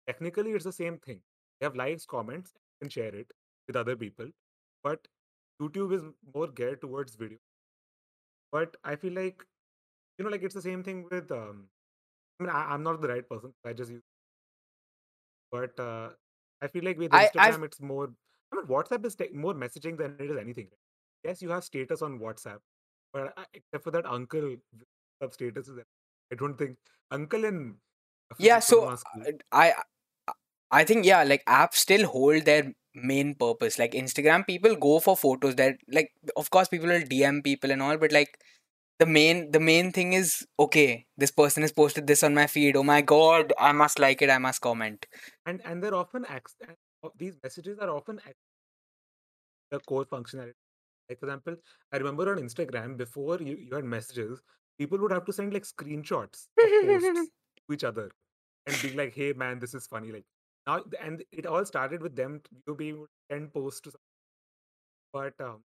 Technically, 0.07 0.51
it's 0.51 0.65
the 0.65 0.71
same 0.71 0.97
thing. 0.99 1.21
You 1.59 1.65
have 1.65 1.75
likes, 1.75 2.05
comments, 2.05 2.53
and 2.81 2.91
share 2.91 3.13
it 3.13 3.27
with 3.67 3.75
other 3.75 3.95
people. 3.95 4.27
But 4.83 5.07
YouTube 5.61 5.93
is 5.93 6.03
more 6.33 6.47
geared 6.47 6.81
towards 6.81 7.15
video. 7.15 7.37
But 8.51 8.77
I 8.83 8.95
feel 8.95 9.13
like, 9.13 9.45
you 10.17 10.25
know, 10.25 10.31
like 10.31 10.43
it's 10.43 10.55
the 10.55 10.61
same 10.61 10.83
thing 10.83 11.07
with 11.11 11.31
um, 11.31 11.69
I 12.39 12.43
mean, 12.43 12.51
I, 12.51 12.73
I'm 12.73 12.83
not 12.83 13.01
the 13.01 13.09
right 13.09 13.27
person. 13.27 13.53
I 13.65 13.73
just 13.73 13.91
use, 13.91 14.03
but 15.51 15.77
uh, 15.79 16.09
I 16.61 16.67
feel 16.67 16.83
like 16.83 16.97
with 16.97 17.11
I 17.11 17.29
Instagram, 17.31 17.63
it's 17.65 17.81
more. 17.81 18.13
I 18.51 18.55
mean, 18.55 18.65
WhatsApp 18.65 19.05
is 19.05 19.15
te- 19.15 19.29
more 19.33 19.53
messaging 19.53 19.97
than 19.97 20.17
it 20.19 20.29
is 20.29 20.37
anything. 20.37 20.69
Yes, 21.23 21.41
you 21.41 21.49
have 21.49 21.63
status 21.63 22.01
on 22.01 22.19
WhatsApp, 22.19 22.59
but 23.13 23.33
I, 23.37 23.45
except 23.53 23.83
for 23.83 23.91
that 23.91 24.05
uncle 24.05 24.55
of 25.21 25.31
statuses, 25.37 25.83
I 26.31 26.35
don't 26.35 26.57
think 26.57 26.77
uncle 27.11 27.45
and 27.45 27.77
yeah. 28.37 28.59
So 28.59 28.85
uh, 28.85 28.97
I 29.51 29.73
I- 29.73 30.33
I 30.71 30.83
think 30.85 31.05
yeah, 31.05 31.23
like 31.23 31.43
apps 31.45 31.75
still 31.75 32.07
hold 32.07 32.45
their 32.45 32.73
main 32.95 33.35
purpose. 33.35 33.79
Like 33.79 33.91
Instagram, 33.93 34.45
people 34.45 34.75
go 34.75 34.99
for 34.99 35.15
photos. 35.17 35.55
That 35.55 35.77
like 35.91 36.11
of 36.35 36.49
course 36.49 36.67
people 36.67 36.87
will 36.87 37.01
DM 37.01 37.41
people 37.43 37.71
and 37.71 37.81
all, 37.81 37.97
but 37.97 38.11
like 38.11 38.37
the 38.99 39.05
main 39.05 39.51
the 39.51 39.59
main 39.59 39.91
thing 39.91 40.13
is 40.13 40.45
okay. 40.59 41.05
This 41.17 41.31
person 41.31 41.63
has 41.63 41.71
posted 41.71 42.07
this 42.07 42.23
on 42.23 42.33
my 42.35 42.47
feed. 42.47 42.75
Oh 42.77 42.83
my 42.83 43.01
god, 43.01 43.53
I 43.59 43.71
must 43.71 43.99
like 43.99 44.21
it. 44.21 44.29
I 44.29 44.37
must 44.37 44.61
comment. 44.61 45.05
and 45.45 45.61
and 45.65 45.83
they're 45.83 45.95
often 45.95 46.25
ac- 46.29 46.57
uh, 47.03 47.09
these 47.17 47.37
messages 47.43 47.79
are 47.79 47.89
often 47.89 48.19
ac- 48.25 48.35
the 49.71 49.79
core 49.79 50.05
functionality. 50.05 50.53
Like 51.09 51.19
for 51.19 51.25
example, 51.25 51.55
I 51.91 51.97
remember 51.97 52.31
on 52.31 52.37
Instagram 52.39 52.97
before 52.97 53.37
you, 53.39 53.57
you 53.57 53.75
had 53.75 53.83
messages, 53.85 54.41
people 54.77 54.97
would 54.99 55.11
have 55.11 55.25
to 55.25 55.33
send 55.33 55.53
like 55.53 55.63
screenshots 55.63 56.47
to 56.59 57.27
each 57.73 57.83
other 57.83 58.11
and 58.67 58.81
be 58.81 58.93
like, 58.93 59.13
"Hey 59.13 59.33
man, 59.33 59.59
this 59.59 59.73
is 59.73 59.87
funny." 59.87 60.11
Like 60.11 60.25
now, 60.67 60.81
and 61.01 61.23
it 61.31 61.45
all 61.45 61.65
started 61.65 62.01
with 62.01 62.15
them 62.15 62.41
you 62.67 62.75
being 62.75 63.05
send 63.29 63.53
posts 63.53 63.81
to. 63.81 63.91
But 65.13 65.33
um, 65.39 65.63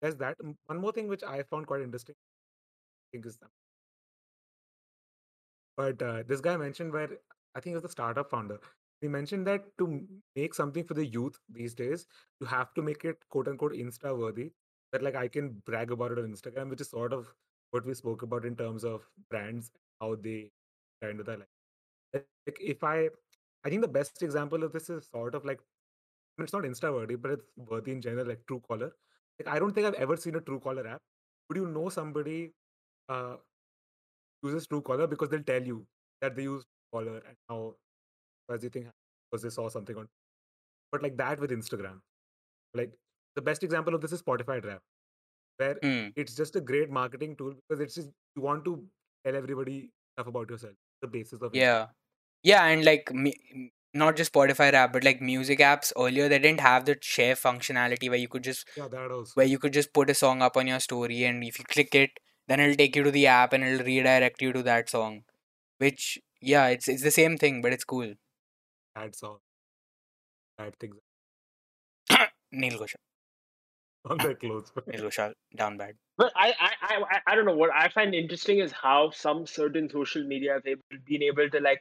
there's 0.00 0.16
that 0.16 0.36
one 0.66 0.78
more 0.78 0.92
thing 0.92 1.08
which 1.08 1.22
I 1.22 1.42
found 1.42 1.66
quite 1.66 1.82
interesting. 1.82 2.14
I 2.14 3.06
think 3.12 3.26
is 3.26 3.36
that. 3.38 3.50
But 5.76 6.02
uh, 6.02 6.22
this 6.26 6.40
guy 6.40 6.56
mentioned 6.56 6.92
where 6.92 7.10
I 7.54 7.60
think 7.60 7.72
he 7.72 7.74
was 7.74 7.84
a 7.84 7.88
startup 7.88 8.30
founder. 8.30 8.58
He 9.00 9.08
mentioned 9.08 9.46
that 9.46 9.64
to 9.78 10.06
make 10.34 10.54
something 10.54 10.84
for 10.84 10.94
the 10.94 11.04
youth 11.04 11.38
these 11.52 11.74
days, 11.74 12.06
you 12.40 12.46
have 12.46 12.72
to 12.74 12.82
make 12.82 13.04
it 13.04 13.18
quote 13.28 13.48
unquote 13.48 13.72
Insta 13.72 14.16
worthy. 14.16 14.52
That 14.92 15.02
like 15.02 15.16
I 15.16 15.28
can 15.28 15.62
brag 15.66 15.90
about 15.90 16.12
it 16.12 16.18
on 16.18 16.32
Instagram, 16.32 16.70
which 16.70 16.80
is 16.80 16.90
sort 16.90 17.12
of 17.12 17.26
what 17.72 17.84
we 17.84 17.92
spoke 17.94 18.22
about 18.22 18.44
in 18.44 18.56
terms 18.56 18.84
of 18.84 19.02
brands, 19.28 19.70
how 20.00 20.14
they 20.14 20.50
kind 21.02 21.20
of 21.20 21.26
their. 21.26 21.38
Like 22.14 22.26
if 22.60 22.82
I, 22.82 23.08
I 23.66 23.70
think 23.70 23.82
the 23.82 23.88
best 23.88 24.22
example 24.22 24.64
of 24.64 24.72
this 24.72 24.90
is 24.90 25.08
sort 25.14 25.34
of 25.36 25.44
like 25.44 25.60
it's 26.38 26.52
not 26.52 26.64
Insta 26.64 26.92
worthy, 26.92 27.16
but 27.16 27.32
it's 27.32 27.44
worthy 27.56 27.92
in 27.92 28.02
general, 28.02 28.26
like 28.26 28.40
True 28.48 28.60
Truecaller. 28.60 28.92
Like 29.40 29.48
I 29.54 29.58
don't 29.58 29.74
think 29.74 29.86
I've 29.86 29.94
ever 30.06 30.16
seen 30.16 30.36
a 30.36 30.40
True 30.40 30.60
Truecaller 30.60 30.86
app. 30.94 31.02
Would 31.48 31.58
you 31.58 31.66
know 31.68 31.88
somebody 31.90 32.52
uh, 33.08 33.36
uses 34.42 34.66
True 34.66 34.82
Truecaller 34.82 35.08
because 35.08 35.28
they'll 35.30 35.42
tell 35.42 35.62
you 35.62 35.86
that 36.22 36.36
they 36.36 36.44
use 36.44 36.64
Truecaller 36.94 37.22
and 37.28 37.36
how 37.48 37.76
he 38.60 38.68
think 38.68 38.88
because 39.30 39.42
they 39.42 39.50
saw 39.50 39.68
something 39.68 39.96
on. 39.96 40.08
But 40.92 41.02
like 41.02 41.16
that 41.18 41.40
with 41.40 41.50
Instagram, 41.50 42.00
like 42.74 42.92
the 43.36 43.42
best 43.42 43.62
example 43.64 43.94
of 43.94 44.00
this 44.02 44.12
is 44.12 44.22
Spotify 44.22 44.64
Wrapped, 44.64 44.84
where 45.58 45.78
Hmm. 45.82 46.08
it's 46.16 46.36
just 46.36 46.56
a 46.56 46.60
great 46.60 46.90
marketing 46.90 47.36
tool 47.36 47.54
because 47.68 47.80
it's 47.80 47.94
just 47.96 48.10
you 48.36 48.42
want 48.42 48.64
to 48.66 48.88
tell 49.26 49.36
everybody 49.36 49.90
stuff 50.16 50.28
about 50.28 50.50
yourself. 50.50 50.74
The 51.02 51.08
basis 51.08 51.42
of 51.42 51.52
Instagram. 51.52 51.88
Yeah, 52.42 52.64
yeah, 52.64 52.72
and 52.72 52.84
like 52.84 53.12
me, 53.12 53.72
not 53.94 54.16
just 54.16 54.32
Spotify 54.32 54.72
app, 54.72 54.92
but 54.92 55.04
like 55.04 55.20
music 55.20 55.58
apps 55.58 55.92
earlier, 55.96 56.28
they 56.28 56.38
didn't 56.38 56.60
have 56.60 56.84
the 56.84 56.96
share 57.00 57.34
functionality 57.34 58.08
where 58.08 58.18
you 58.18 58.28
could 58.28 58.44
just 58.44 58.66
Yeah, 58.76 58.88
that 58.88 59.10
also. 59.10 59.32
where 59.34 59.46
you 59.46 59.58
could 59.58 59.72
just 59.72 59.92
put 59.92 60.10
a 60.10 60.14
song 60.14 60.42
up 60.42 60.56
on 60.56 60.66
your 60.66 60.80
story, 60.80 61.24
and 61.24 61.42
if 61.44 61.58
you 61.58 61.64
click 61.64 61.94
it, 61.94 62.10
then 62.48 62.60
it'll 62.60 62.76
take 62.76 62.96
you 62.96 63.02
to 63.04 63.10
the 63.10 63.26
app 63.26 63.52
and 63.52 63.64
it'll 63.64 63.84
redirect 63.86 64.40
you 64.42 64.52
to 64.52 64.62
that 64.62 64.88
song. 64.90 65.24
Which 65.78 66.18
yeah, 66.40 66.68
it's 66.68 66.88
it's 66.88 67.02
the 67.02 67.10
same 67.10 67.36
thing, 67.38 67.62
but 67.62 67.72
it's 67.72 67.84
cool. 67.84 68.14
That's 68.94 69.22
all. 69.22 69.40
Bad 70.58 70.78
things 70.78 70.96
Neil 72.52 72.78
Ghoshal, 72.78 72.96
on 74.10 74.18
their 74.18 74.34
clothes. 74.34 74.72
Neil 74.86 75.02
Ghoshal, 75.02 75.34
down 75.56 75.76
bad. 75.76 75.96
But 76.16 76.32
I, 76.36 76.54
I, 76.58 76.70
I, 76.82 77.02
I- 77.10 77.20
I 77.32 77.34
don't 77.34 77.44
know. 77.46 77.56
What 77.56 77.70
I 77.74 77.88
find 77.88 78.14
interesting 78.14 78.58
is 78.60 78.72
how 78.72 79.10
some 79.10 79.46
certain 79.46 79.88
social 79.90 80.24
media 80.26 80.54
have 80.54 80.66
able, 80.66 80.82
been 81.04 81.22
able 81.22 81.48
to 81.50 81.60
like 81.60 81.80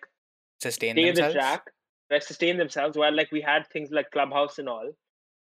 Sustain 0.62 0.96
stay 0.96 1.12
the 1.12 1.22
themselves. 1.22 1.34
track, 1.34 1.62
like 2.10 2.24
sustain 2.24 2.58
themselves. 2.58 2.98
While 2.98 3.16
like 3.16 3.32
we 3.32 3.42
had 3.42 3.68
things 3.68 3.92
like 3.92 4.12
Clubhouse 4.12 4.60
and 4.60 4.70
all, 4.70 4.92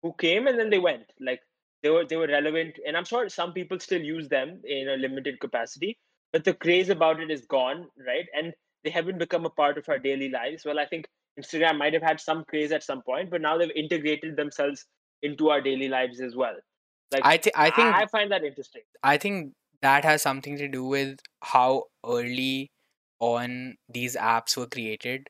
who 0.04 0.14
came 0.20 0.48
and 0.48 0.60
then 0.60 0.70
they 0.70 0.80
went. 0.80 1.12
Like 1.20 1.42
they 1.84 1.90
were 1.90 2.06
they 2.06 2.16
were 2.16 2.28
relevant, 2.28 2.80
and 2.86 2.98
I'm 2.98 3.06
sure 3.06 3.30
some 3.30 3.54
people 3.54 3.80
still 3.80 4.02
use 4.02 4.28
them 4.30 4.62
in 4.66 4.90
a 4.90 4.98
limited 4.98 5.40
capacity. 5.40 5.98
But 6.34 6.44
the 6.44 6.54
craze 6.54 6.90
about 6.90 7.22
it 7.22 7.32
is 7.32 7.46
gone, 7.46 7.88
right? 8.06 8.26
And 8.36 8.54
they 8.84 8.90
haven't 8.90 9.18
become 9.20 9.46
a 9.46 9.50
part 9.50 9.78
of 9.78 9.88
our 9.88 10.00
daily 10.00 10.30
lives. 10.30 10.66
Well, 10.66 10.80
I 10.80 10.86
think 10.86 11.08
Instagram 11.40 11.78
might 11.78 11.94
have 11.94 12.04
had 12.04 12.20
some 12.20 12.44
craze 12.46 12.72
at 12.72 12.84
some 12.84 13.02
point, 13.02 13.30
but 13.30 13.42
now 13.42 13.58
they've 13.58 13.72
integrated 13.76 14.36
themselves 14.36 14.86
into 15.22 15.50
our 15.50 15.62
daily 15.62 15.88
lives 15.88 16.22
as 16.22 16.36
well. 16.36 16.56
Like 17.12 17.26
I 17.26 17.38
think 17.38 17.58
I 17.58 17.70
think 17.70 17.96
I 17.96 18.06
find 18.08 18.32
that 18.32 18.44
interesting. 18.44 18.82
I 19.04 19.18
think 19.18 19.54
that 19.82 20.04
has 20.04 20.22
something 20.22 20.58
to 20.58 20.68
do 20.68 20.84
with 20.86 21.20
how 21.42 21.84
early 22.06 22.72
on 23.26 23.78
these 23.90 24.16
apps 24.16 24.56
were 24.58 24.68
created. 24.68 25.28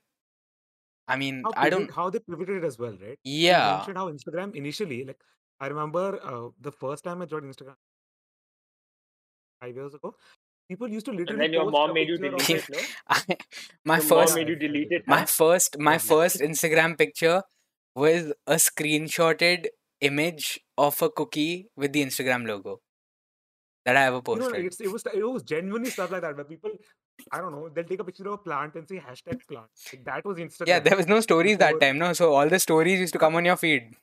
I 1.08 1.16
mean, 1.16 1.48
how, 1.48 1.54
I 1.56 1.70
pivot, 1.70 1.70
don't. 1.70 1.92
how 1.92 2.10
they 2.10 2.20
pivoted 2.20 2.64
as 2.66 2.78
well, 2.80 2.98
right? 3.02 3.20
You 3.56 3.64
Yeah, 3.64 3.64
mentioned 3.64 3.98
how 3.98 4.12
Instagram 4.12 4.56
initially, 4.56 5.04
like 5.06 5.22
I 5.60 5.68
remember 5.68 6.20
uh, 6.24 6.50
the 6.60 6.72
first 6.72 7.04
time 7.04 7.22
I 7.22 7.26
joined 7.26 7.46
Instagram 7.46 7.76
five 9.62 9.76
years 9.76 9.94
ago, 9.94 10.16
people 10.70 10.90
used 10.90 11.06
to 11.08 11.14
And 11.28 11.40
literally 11.40 11.40
then 11.40 11.54
your 11.54 11.66
post 11.66 11.78
mom 11.78 11.94
a 11.94 11.94
made 11.94 12.08
you 12.08 12.18
picture 12.18 12.36
of 12.36 12.48
delete 12.48 12.52
like 12.52 12.66
it, 12.70 12.70
no? 12.70 12.90
I, 13.10 13.38
my 13.86 14.00
Your 14.00 14.06
mom 14.06 14.34
first 14.34 14.36
made 14.36 14.50
you 14.50 14.56
I- 14.56 14.58
I 14.58 14.58
delete 14.58 14.92
it, 14.92 15.06
my 15.06 15.26
huh? 15.26 15.26
first 15.26 15.78
my 15.80 15.98
Yeah. 16.00 16.00
first 16.00 16.40
Instagram 16.42 16.98
picture 16.98 17.44
was 17.96 18.34
a 18.48 18.56
screenshotted 18.56 19.68
image 20.02 20.60
of 20.78 21.02
a 21.02 21.10
cookie 21.10 21.70
with 21.76 21.94
the 21.94 22.04
Instagram 22.06 22.48
logo 22.48 22.82
that 23.86 23.96
I 23.98 24.06
ever 24.06 24.22
You 24.32 24.40
know, 24.40 24.50
posted. 24.50 24.68
it's 24.68 24.80
it 24.82 24.92
was 24.92 25.04
it 25.14 25.24
was 25.24 25.44
genuinely 25.44 25.90
stuff 25.92 26.12
like 26.12 26.22
that 26.22 26.36
where 26.36 26.46
people, 26.46 26.72
I 27.32 27.40
don't 27.40 27.52
know, 27.52 27.70
they'll 27.70 27.84
take 27.84 28.00
a 28.00 28.04
picture 28.04 28.28
of 28.28 28.34
a 28.34 28.38
plant 28.38 28.76
and 28.76 28.88
say 28.88 28.98
hashtag 28.98 29.46
plant. 29.48 29.68
Like 29.92 30.04
that 30.06 30.26
was 30.26 30.38
Instagram. 30.38 30.68
Yeah, 30.68 30.80
there 30.80 30.98
was 30.98 31.08
no 31.08 31.20
stories 31.22 31.58
that 31.58 31.80
time, 31.80 31.98
no. 31.98 32.14
So 32.14 32.34
all 32.34 32.50
the 32.50 32.60
stories 32.60 33.00
used 33.00 33.14
to 33.14 33.20
come 33.20 33.36
on 33.36 33.46
your 33.46 33.56
feed. 33.56 33.96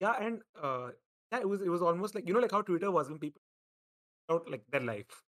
yeah, 0.00 0.14
and 0.20 0.40
uh, 0.62 0.88
yeah, 1.32 1.40
it 1.40 1.48
was 1.48 1.62
it 1.62 1.68
was 1.68 1.82
almost 1.82 2.14
like 2.14 2.26
you 2.28 2.34
know 2.34 2.40
like 2.40 2.52
how 2.52 2.62
Twitter 2.62 2.90
was 2.90 3.08
when 3.08 3.18
people 3.18 3.40
out 4.30 4.50
like 4.50 4.62
their 4.70 4.80
life. 4.80 5.22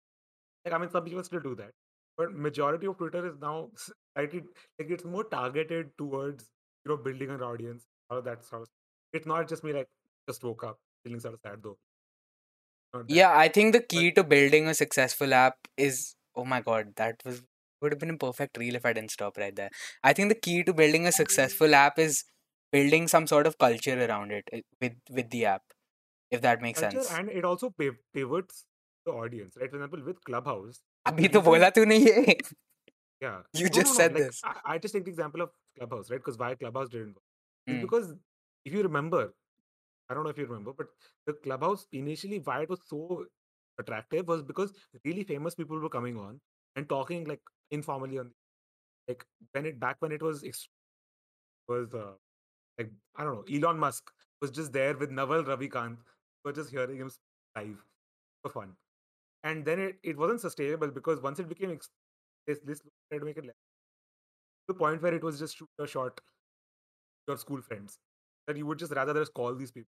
Like 0.66 0.74
I 0.74 0.78
mean, 0.78 0.90
some 0.90 1.04
people 1.04 1.24
still 1.24 1.40
do 1.40 1.56
that, 1.56 1.72
but 2.18 2.34
majority 2.34 2.88
of 2.88 2.98
Twitter 2.98 3.26
is 3.28 3.36
now 3.42 3.70
slightly 3.76 4.44
like 4.80 4.90
it's 4.90 5.06
more 5.06 5.24
targeted 5.24 5.92
towards 5.98 6.50
you 6.86 6.92
know 6.92 6.98
building 6.98 7.30
an 7.30 7.42
audience. 7.42 7.86
All 8.10 8.18
of 8.18 8.26
that 8.26 8.44
sort 8.44 8.64
of. 8.64 8.68
It's 9.14 9.26
not 9.26 9.48
just 9.48 9.64
me 9.64 9.74
like 9.74 9.90
just 10.28 10.44
woke 10.44 10.64
up 10.64 10.80
feeling 11.04 11.20
sort 11.20 11.34
of 11.36 11.40
sad 11.42 11.64
though. 11.64 11.78
Yeah, 13.08 13.38
I 13.38 13.48
think 13.48 13.74
the 13.74 13.80
but 13.80 13.90
key 13.90 14.12
to 14.14 14.24
building 14.24 14.68
a 14.68 14.74
successful 14.74 15.34
app 15.34 15.58
is 15.78 16.16
oh 16.38 16.46
my 16.46 16.62
god, 16.62 16.94
that 16.96 17.22
was 17.26 17.42
would 17.82 17.92
have 17.92 18.00
been 18.00 18.10
a 18.12 18.18
perfect 18.18 18.58
reel 18.58 18.76
if 18.76 18.86
I 18.86 18.94
didn't 18.94 19.12
stop 19.12 19.38
right 19.38 19.56
there. 19.56 19.70
I 20.04 20.14
think 20.14 20.30
the 20.30 20.36
key 20.36 20.64
to 20.64 20.74
building 20.74 21.06
a 21.06 21.10
mm. 21.10 21.14
successful 21.14 21.76
app 21.76 22.00
is 22.00 22.24
building 22.72 23.08
some 23.08 23.28
sort 23.28 23.48
of 23.48 23.58
culture 23.58 23.98
around 24.06 24.32
it 24.32 24.46
eh, 24.52 24.62
with 24.82 24.94
with 25.10 25.30
the 25.30 25.46
app, 25.46 25.64
if 26.32 26.42
that 26.42 26.62
makes 26.62 26.80
culture 26.80 27.02
sense. 27.02 27.20
And 27.20 27.30
it 27.30 27.46
also 27.46 27.74
pivots 28.14 28.66
the 29.06 29.12
audience, 29.12 29.58
right? 29.60 29.70
For 29.70 29.78
example, 29.78 30.04
with 30.06 30.24
Clubhouse. 30.24 30.82
Abhi 31.08 31.32
to 31.32 31.42
bola 31.42 31.72
tune 31.72 31.92
ye. 31.92 32.38
Yeah. 33.22 33.40
You 33.54 33.66
no, 33.66 33.70
just 33.70 33.88
no, 33.88 33.92
no. 33.92 33.98
said 33.98 34.14
like, 34.14 34.24
this. 34.24 34.42
I, 34.44 34.74
I, 34.74 34.78
just 34.78 34.94
take 34.94 35.06
the 35.06 35.10
example 35.10 35.42
of 35.42 35.50
Clubhouse, 35.78 36.12
right? 36.12 36.20
Because 36.20 36.38
why 36.38 36.54
Clubhouse 36.56 36.90
didn't 36.90 37.16
work. 37.16 37.24
Mm. 37.68 37.82
Because 37.82 38.14
if 38.64 38.74
you 38.74 38.84
remember, 38.84 39.34
I 40.10 40.14
don't 40.14 40.24
know 40.24 40.30
if 40.30 40.38
you 40.38 40.46
remember, 40.46 40.74
but 40.78 40.88
the 41.26 41.34
Clubhouse 41.34 41.88
initially, 41.92 42.40
why 42.44 42.62
it 42.62 42.70
was 42.70 42.82
so 42.88 43.26
attractive 43.80 44.28
was 44.28 44.44
because 44.44 44.74
really 45.06 45.24
famous 45.24 45.56
people 45.56 45.80
were 45.80 45.90
coming 45.90 46.18
on 46.18 46.40
and 46.76 46.90
talking 46.90 47.26
like 47.26 47.42
informally 47.72 48.20
on 48.20 48.32
like 49.08 49.26
when 49.52 49.66
it 49.66 49.80
back 49.80 49.98
when 50.00 50.12
it 50.12 50.22
was 50.22 50.44
was 51.68 51.94
uh, 51.94 52.14
like 52.78 52.92
I 53.16 53.24
don't 53.24 53.36
know 53.36 53.56
Elon 53.58 53.80
Musk 53.80 54.12
was 54.42 54.52
just 54.52 54.74
there 54.74 54.96
with 54.98 55.12
Naval 55.12 55.44
Ravikant 55.44 55.98
was 56.46 56.56
just 56.56 56.70
hearing 56.70 56.98
him 56.98 57.12
live 57.56 57.84
for 58.44 58.52
fun. 58.52 58.74
And 59.44 59.66
then 59.66 59.80
it, 59.80 59.96
it 60.04 60.18
wasn't 60.18 60.42
sustainable 60.42 60.90
because 60.90 61.22
once 61.22 61.40
it 61.40 61.50
became 61.50 61.72
ex- 61.72 61.90
this 62.46 62.60
this 62.64 62.82
tried 63.10 63.20
to 63.20 63.26
make 63.26 63.38
it 63.38 63.46
less 63.46 63.56
the 64.68 64.74
point 64.74 65.02
where 65.02 65.14
it 65.14 65.24
was 65.24 65.40
just 65.40 65.58
shoot 65.58 65.70
a 65.80 65.88
shot 65.88 66.20
your 67.28 67.38
school 67.38 67.62
friends 67.62 68.00
that 68.48 68.58
you 68.58 68.66
would 68.66 68.80
just 68.80 68.94
rather 68.94 69.14
just 69.14 69.34
call 69.34 69.56
these 69.56 69.72
people 69.72 69.92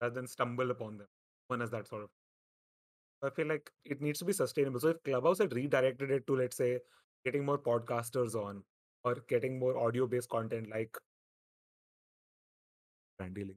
rather 0.00 0.14
than 0.14 0.26
stumble 0.26 0.70
upon 0.70 0.98
them 0.98 1.06
one 1.48 1.62
as 1.62 1.70
that 1.70 1.86
sort 1.86 2.02
of 2.02 2.10
I 3.22 3.30
feel 3.30 3.46
like 3.46 3.70
it 3.84 4.00
needs 4.00 4.18
to 4.20 4.24
be 4.24 4.32
sustainable. 4.32 4.80
So 4.80 4.88
if 4.88 5.02
Clubhouse 5.02 5.38
had 5.38 5.52
redirected 5.52 6.10
it 6.10 6.26
to, 6.26 6.36
let's 6.36 6.56
say, 6.56 6.78
getting 7.24 7.44
more 7.44 7.58
podcasters 7.58 8.34
on 8.34 8.62
or 9.04 9.16
getting 9.28 9.58
more 9.58 9.76
audio-based 9.78 10.28
content 10.28 10.70
like 10.70 10.96
brand 13.18 13.34
dealing, 13.34 13.56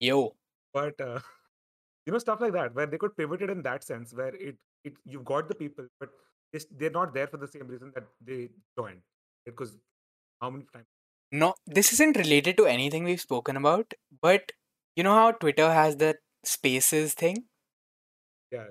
Yo. 0.00 0.34
but 0.72 1.00
uh, 1.00 1.20
you 2.06 2.12
know 2.12 2.18
stuff 2.18 2.40
like 2.40 2.52
that, 2.52 2.74
where 2.74 2.86
they 2.86 2.98
could 2.98 3.16
pivot 3.16 3.42
it 3.42 3.50
in 3.50 3.62
that 3.62 3.84
sense, 3.84 4.12
where 4.12 4.34
it 4.34 4.56
it 4.84 4.94
you've 5.04 5.24
got 5.24 5.48
the 5.48 5.54
people, 5.54 5.86
but 6.00 6.10
they, 6.52 6.60
they're 6.76 6.90
not 6.90 7.14
there 7.14 7.26
for 7.28 7.36
the 7.36 7.48
same 7.48 7.68
reason 7.68 7.92
that 7.94 8.04
they 8.24 8.48
joined. 8.76 9.02
Because 9.44 9.76
how 10.40 10.50
many 10.50 10.64
times? 10.72 10.86
No, 11.30 11.54
this 11.66 11.92
isn't 11.92 12.16
related 12.16 12.56
to 12.56 12.66
anything 12.66 13.04
we've 13.04 13.20
spoken 13.20 13.56
about, 13.56 13.92
but 14.20 14.50
you 14.96 15.04
know 15.04 15.14
how 15.14 15.32
Twitter 15.32 15.72
has 15.72 15.96
the 15.96 16.16
spaces 16.44 17.14
thing? 17.14 17.44
Yeah. 18.50 18.66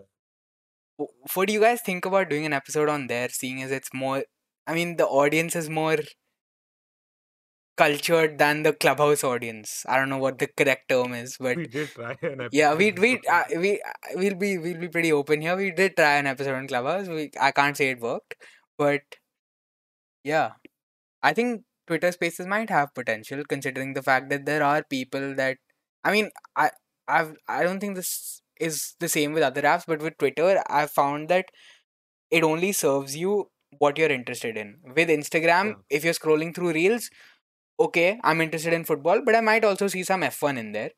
What 0.98 1.48
do 1.48 1.54
you 1.54 1.60
guys 1.62 1.82
think 1.82 2.06
about 2.06 2.30
doing 2.30 2.46
an 2.46 2.54
episode 2.54 2.90
on 2.90 3.08
there, 3.08 3.30
seeing 3.30 3.62
as 3.62 3.72
it's 3.72 3.94
more, 3.94 4.24
I 4.68 4.74
mean, 4.74 4.98
the 4.98 5.06
audience 5.06 5.56
is 5.56 5.70
more 5.70 5.98
cultured 7.78 8.38
than 8.38 8.64
the 8.64 8.74
clubhouse 8.74 9.24
audience. 9.24 9.86
I 9.88 9.98
don't 9.98 10.10
know 10.10 10.18
what 10.18 10.40
the 10.40 10.48
correct 10.48 10.90
term 10.90 11.14
is, 11.14 11.38
but 11.40 11.58
We 11.58 11.68
did 11.68 11.90
try 11.90 12.12
an 12.22 12.42
episode. 12.42 12.50
yeah, 12.54 12.74
we 12.74 12.92
we 12.94 13.20
uh, 13.30 13.44
we 13.58 13.82
uh, 13.82 13.92
we'll 14.16 14.36
be 14.36 14.58
we'll 14.58 14.80
be 14.80 14.88
pretty 14.88 15.12
open 15.12 15.42
here. 15.42 15.56
We 15.58 15.72
did 15.72 15.96
try 15.98 16.16
an 16.16 16.28
episode 16.28 16.56
on 16.56 16.68
Clubhouse. 16.68 17.08
We 17.08 17.32
I 17.40 17.52
can't 17.52 17.76
say 17.76 17.90
it 17.90 18.00
worked, 18.00 18.36
but 18.78 19.02
yeah, 20.24 20.54
I 21.24 21.34
think 21.34 21.64
Twitter 21.88 22.12
Spaces 22.12 22.48
might 22.48 22.70
have 22.70 22.94
potential 22.94 23.44
considering 23.48 23.94
the 23.94 24.04
fact 24.04 24.30
that 24.30 24.46
there 24.46 24.64
are 24.64 24.84
people 24.84 25.36
that 25.36 25.58
I 26.04 26.12
mean 26.12 26.30
I 26.56 26.72
I've 27.08 27.36
I 27.48 27.64
don't 27.64 27.80
think 27.80 27.96
this 27.96 28.42
is 28.60 28.96
the 29.00 29.10
same 29.10 29.34
with 29.34 29.44
other 29.44 29.62
apps, 29.62 29.86
but 29.88 30.02
with 30.02 30.18
Twitter 30.18 30.64
I've 30.70 30.92
found 30.92 31.30
that 31.30 31.50
it 32.32 32.44
only 32.44 32.72
serves 32.72 33.16
you 33.16 33.52
what 33.80 33.98
you're 33.98 34.12
interested 34.12 34.58
in. 34.58 34.80
With 34.96 35.10
Instagram, 35.10 35.68
Yeah. 35.70 35.74
if 35.90 36.04
you're 36.06 36.14
scrolling 36.14 36.56
through 36.56 36.74
reels, 36.74 37.10
okay, 37.80 38.20
I'm 38.24 38.42
interested 38.42 38.74
in 38.74 38.86
football, 38.86 39.22
but 39.26 39.36
I 39.36 39.42
might 39.42 39.66
also 39.66 39.88
see 39.88 40.04
some 40.04 40.24
F1 40.24 40.58
in 40.58 40.72
there. 40.74 40.92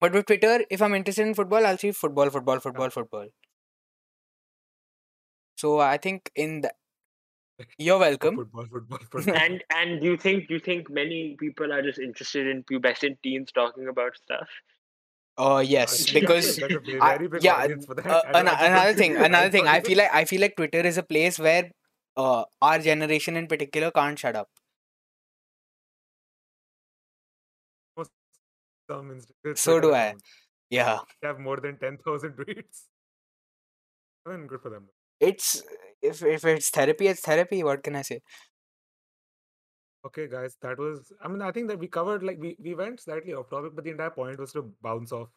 But 0.00 0.12
with 0.12 0.26
Twitter, 0.26 0.64
if 0.70 0.82
I'm 0.82 0.94
interested 0.94 1.26
in 1.26 1.34
football, 1.34 1.64
I'll 1.66 1.78
see 1.78 1.92
football, 1.92 2.28
football, 2.30 2.60
football, 2.60 2.90
football. 2.90 3.28
So 5.56 5.80
I 5.80 5.96
think 5.96 6.30
in 6.34 6.62
the 6.62 6.72
you're 7.78 7.98
welcome. 7.98 8.36
Football, 8.36 8.66
football, 8.66 8.98
football. 9.10 9.36
and 9.36 9.62
and 9.74 10.00
do 10.00 10.06
you 10.06 10.16
think 10.16 10.48
do 10.48 10.54
you 10.54 10.60
think 10.60 10.90
many 10.90 11.36
people 11.38 11.72
are 11.72 11.82
just 11.82 11.98
interested 11.98 12.46
in 12.46 12.64
pubescent 12.64 13.18
teens 13.22 13.52
talking 13.52 13.88
about 13.88 14.16
stuff? 14.16 14.48
Uh 15.38 15.64
yes, 15.66 16.06
because 16.12 16.58
I- 17.00 17.18
yeah, 17.40 17.54
audience 17.64 17.86
for 17.86 17.94
that. 17.94 18.06
uh, 18.06 18.22
an- 18.34 18.48
another 18.48 18.94
thing, 18.94 19.16
another 19.28 19.50
thing. 19.50 19.66
I 19.66 19.80
feel 19.80 19.98
like 19.98 20.12
I 20.12 20.24
feel 20.24 20.40
like 20.40 20.56
Twitter 20.56 20.80
is 20.80 20.98
a 20.98 21.02
place 21.02 21.38
where 21.38 21.70
uh 22.16 22.44
our 22.60 22.78
generation 22.78 23.36
in 23.36 23.46
particular 23.46 23.90
can't 23.90 24.18
shut 24.18 24.36
up. 24.36 24.48
So 29.54 29.80
do 29.80 29.94
I. 29.94 30.14
Yeah, 30.70 31.00
They 31.20 31.28
have 31.28 31.38
more 31.38 31.56
than 31.58 31.78
10,000 31.78 32.32
tweets. 32.38 32.86
I 34.26 34.30
mean, 34.36 34.46
good 34.46 34.60
for 34.60 34.70
them. 34.70 34.88
it's 35.20 35.62
if 36.02 36.22
if 36.22 36.44
it's 36.44 36.70
therapy, 36.70 37.06
it's 37.08 37.20
therapy. 37.20 37.62
What 37.62 37.82
can 37.82 37.96
I 37.96 38.02
say? 38.02 38.20
Okay, 40.04 40.26
guys, 40.28 40.56
that 40.62 40.78
was. 40.78 41.12
I 41.22 41.28
mean, 41.28 41.42
I 41.42 41.52
think 41.52 41.68
that 41.68 41.78
we 41.78 41.86
covered, 41.86 42.22
like, 42.22 42.38
we, 42.40 42.56
we 42.60 42.74
went 42.74 43.00
slightly 43.00 43.34
off 43.34 43.50
topic, 43.50 43.72
but 43.74 43.84
the 43.84 43.90
entire 43.90 44.10
point 44.10 44.38
was 44.38 44.52
to 44.52 44.62
bounce 44.82 45.12
off 45.12 45.28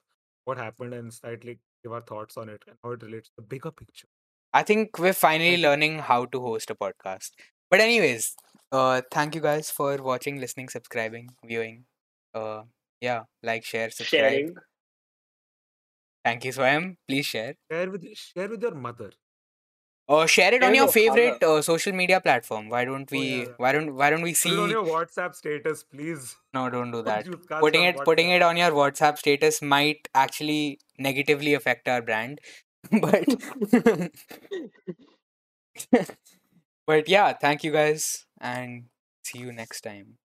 what 0.46 0.58
happened 0.58 0.94
and 0.94 1.14
slightly 1.14 1.60
give 1.84 1.92
our 1.92 2.02
thoughts 2.02 2.38
on 2.38 2.50
it 2.50 2.64
and 2.68 2.78
how 2.84 2.92
it 2.92 3.04
relates 3.04 3.30
to 3.30 3.36
the 3.38 3.42
bigger 3.44 3.72
picture. 3.72 4.08
I 4.54 4.64
think 4.64 4.98
we're 4.98 5.14
finally 5.14 5.58
learning 5.58 6.00
how 6.00 6.26
to 6.26 6.40
host 6.40 6.70
a 6.70 6.76
podcast. 6.76 7.32
But 7.70 7.80
anyways, 7.82 8.36
uh 8.72 9.02
thank 9.12 9.36
you 9.36 9.42
guys 9.42 9.70
for 9.70 9.98
watching, 9.98 10.40
listening, 10.40 10.70
subscribing, 10.70 11.30
viewing. 11.44 11.86
Uh 12.34 12.64
yeah, 13.02 13.24
like, 13.44 13.66
share, 13.66 13.90
subscribe. 13.90 14.22
Sharing. 14.22 14.56
Thank 16.24 16.46
you, 16.46 16.52
Swayam. 16.52 16.98
Please 17.08 17.26
share. 17.26 17.56
Share 17.72 17.90
with 17.92 18.06
share 18.16 18.50
with 18.50 18.62
your 18.62 18.76
mother. 18.76 19.12
Or 20.08 20.28
share 20.28 20.54
it 20.54 20.64
on 20.64 20.76
your 20.76 20.88
favorite 20.88 21.42
uh, 21.44 21.62
social 21.64 21.92
media 21.92 22.22
platform. 22.22 22.70
Why 22.70 22.86
don't 22.86 23.10
Oh, 23.12 23.16
yeah, 23.16 23.46
we 23.46 23.48
why 23.58 23.72
don't 23.72 23.96
why 23.96 24.10
don't 24.12 24.22
we 24.22 24.34
see? 24.36 24.50
Put 24.50 24.58
it 24.58 24.62
on 24.62 24.70
your 24.70 24.84
WhatsApp 24.86 25.34
status, 25.34 25.84
please. 25.84 26.36
no 26.54 26.70
don't 26.70 26.92
do 26.92 27.02
that. 27.10 27.28
Putting 27.60 27.84
it 27.84 27.98
putting 28.06 28.30
it 28.30 28.44
on 28.44 28.56
your 28.58 28.72
WhatsApp 28.72 29.18
status 29.18 29.62
might 29.64 30.08
actually 30.14 30.80
negatively 31.00 31.56
affect 31.56 31.88
our 31.88 32.02
brand. 32.04 32.40
but 33.02 33.26
but 36.86 37.10
yeah, 37.10 37.34
thank 37.34 37.64
you 37.64 37.72
guys 37.72 38.26
and 38.40 38.86
see 39.24 39.40
you 39.40 39.52
next 39.52 39.82
time. 39.82 40.18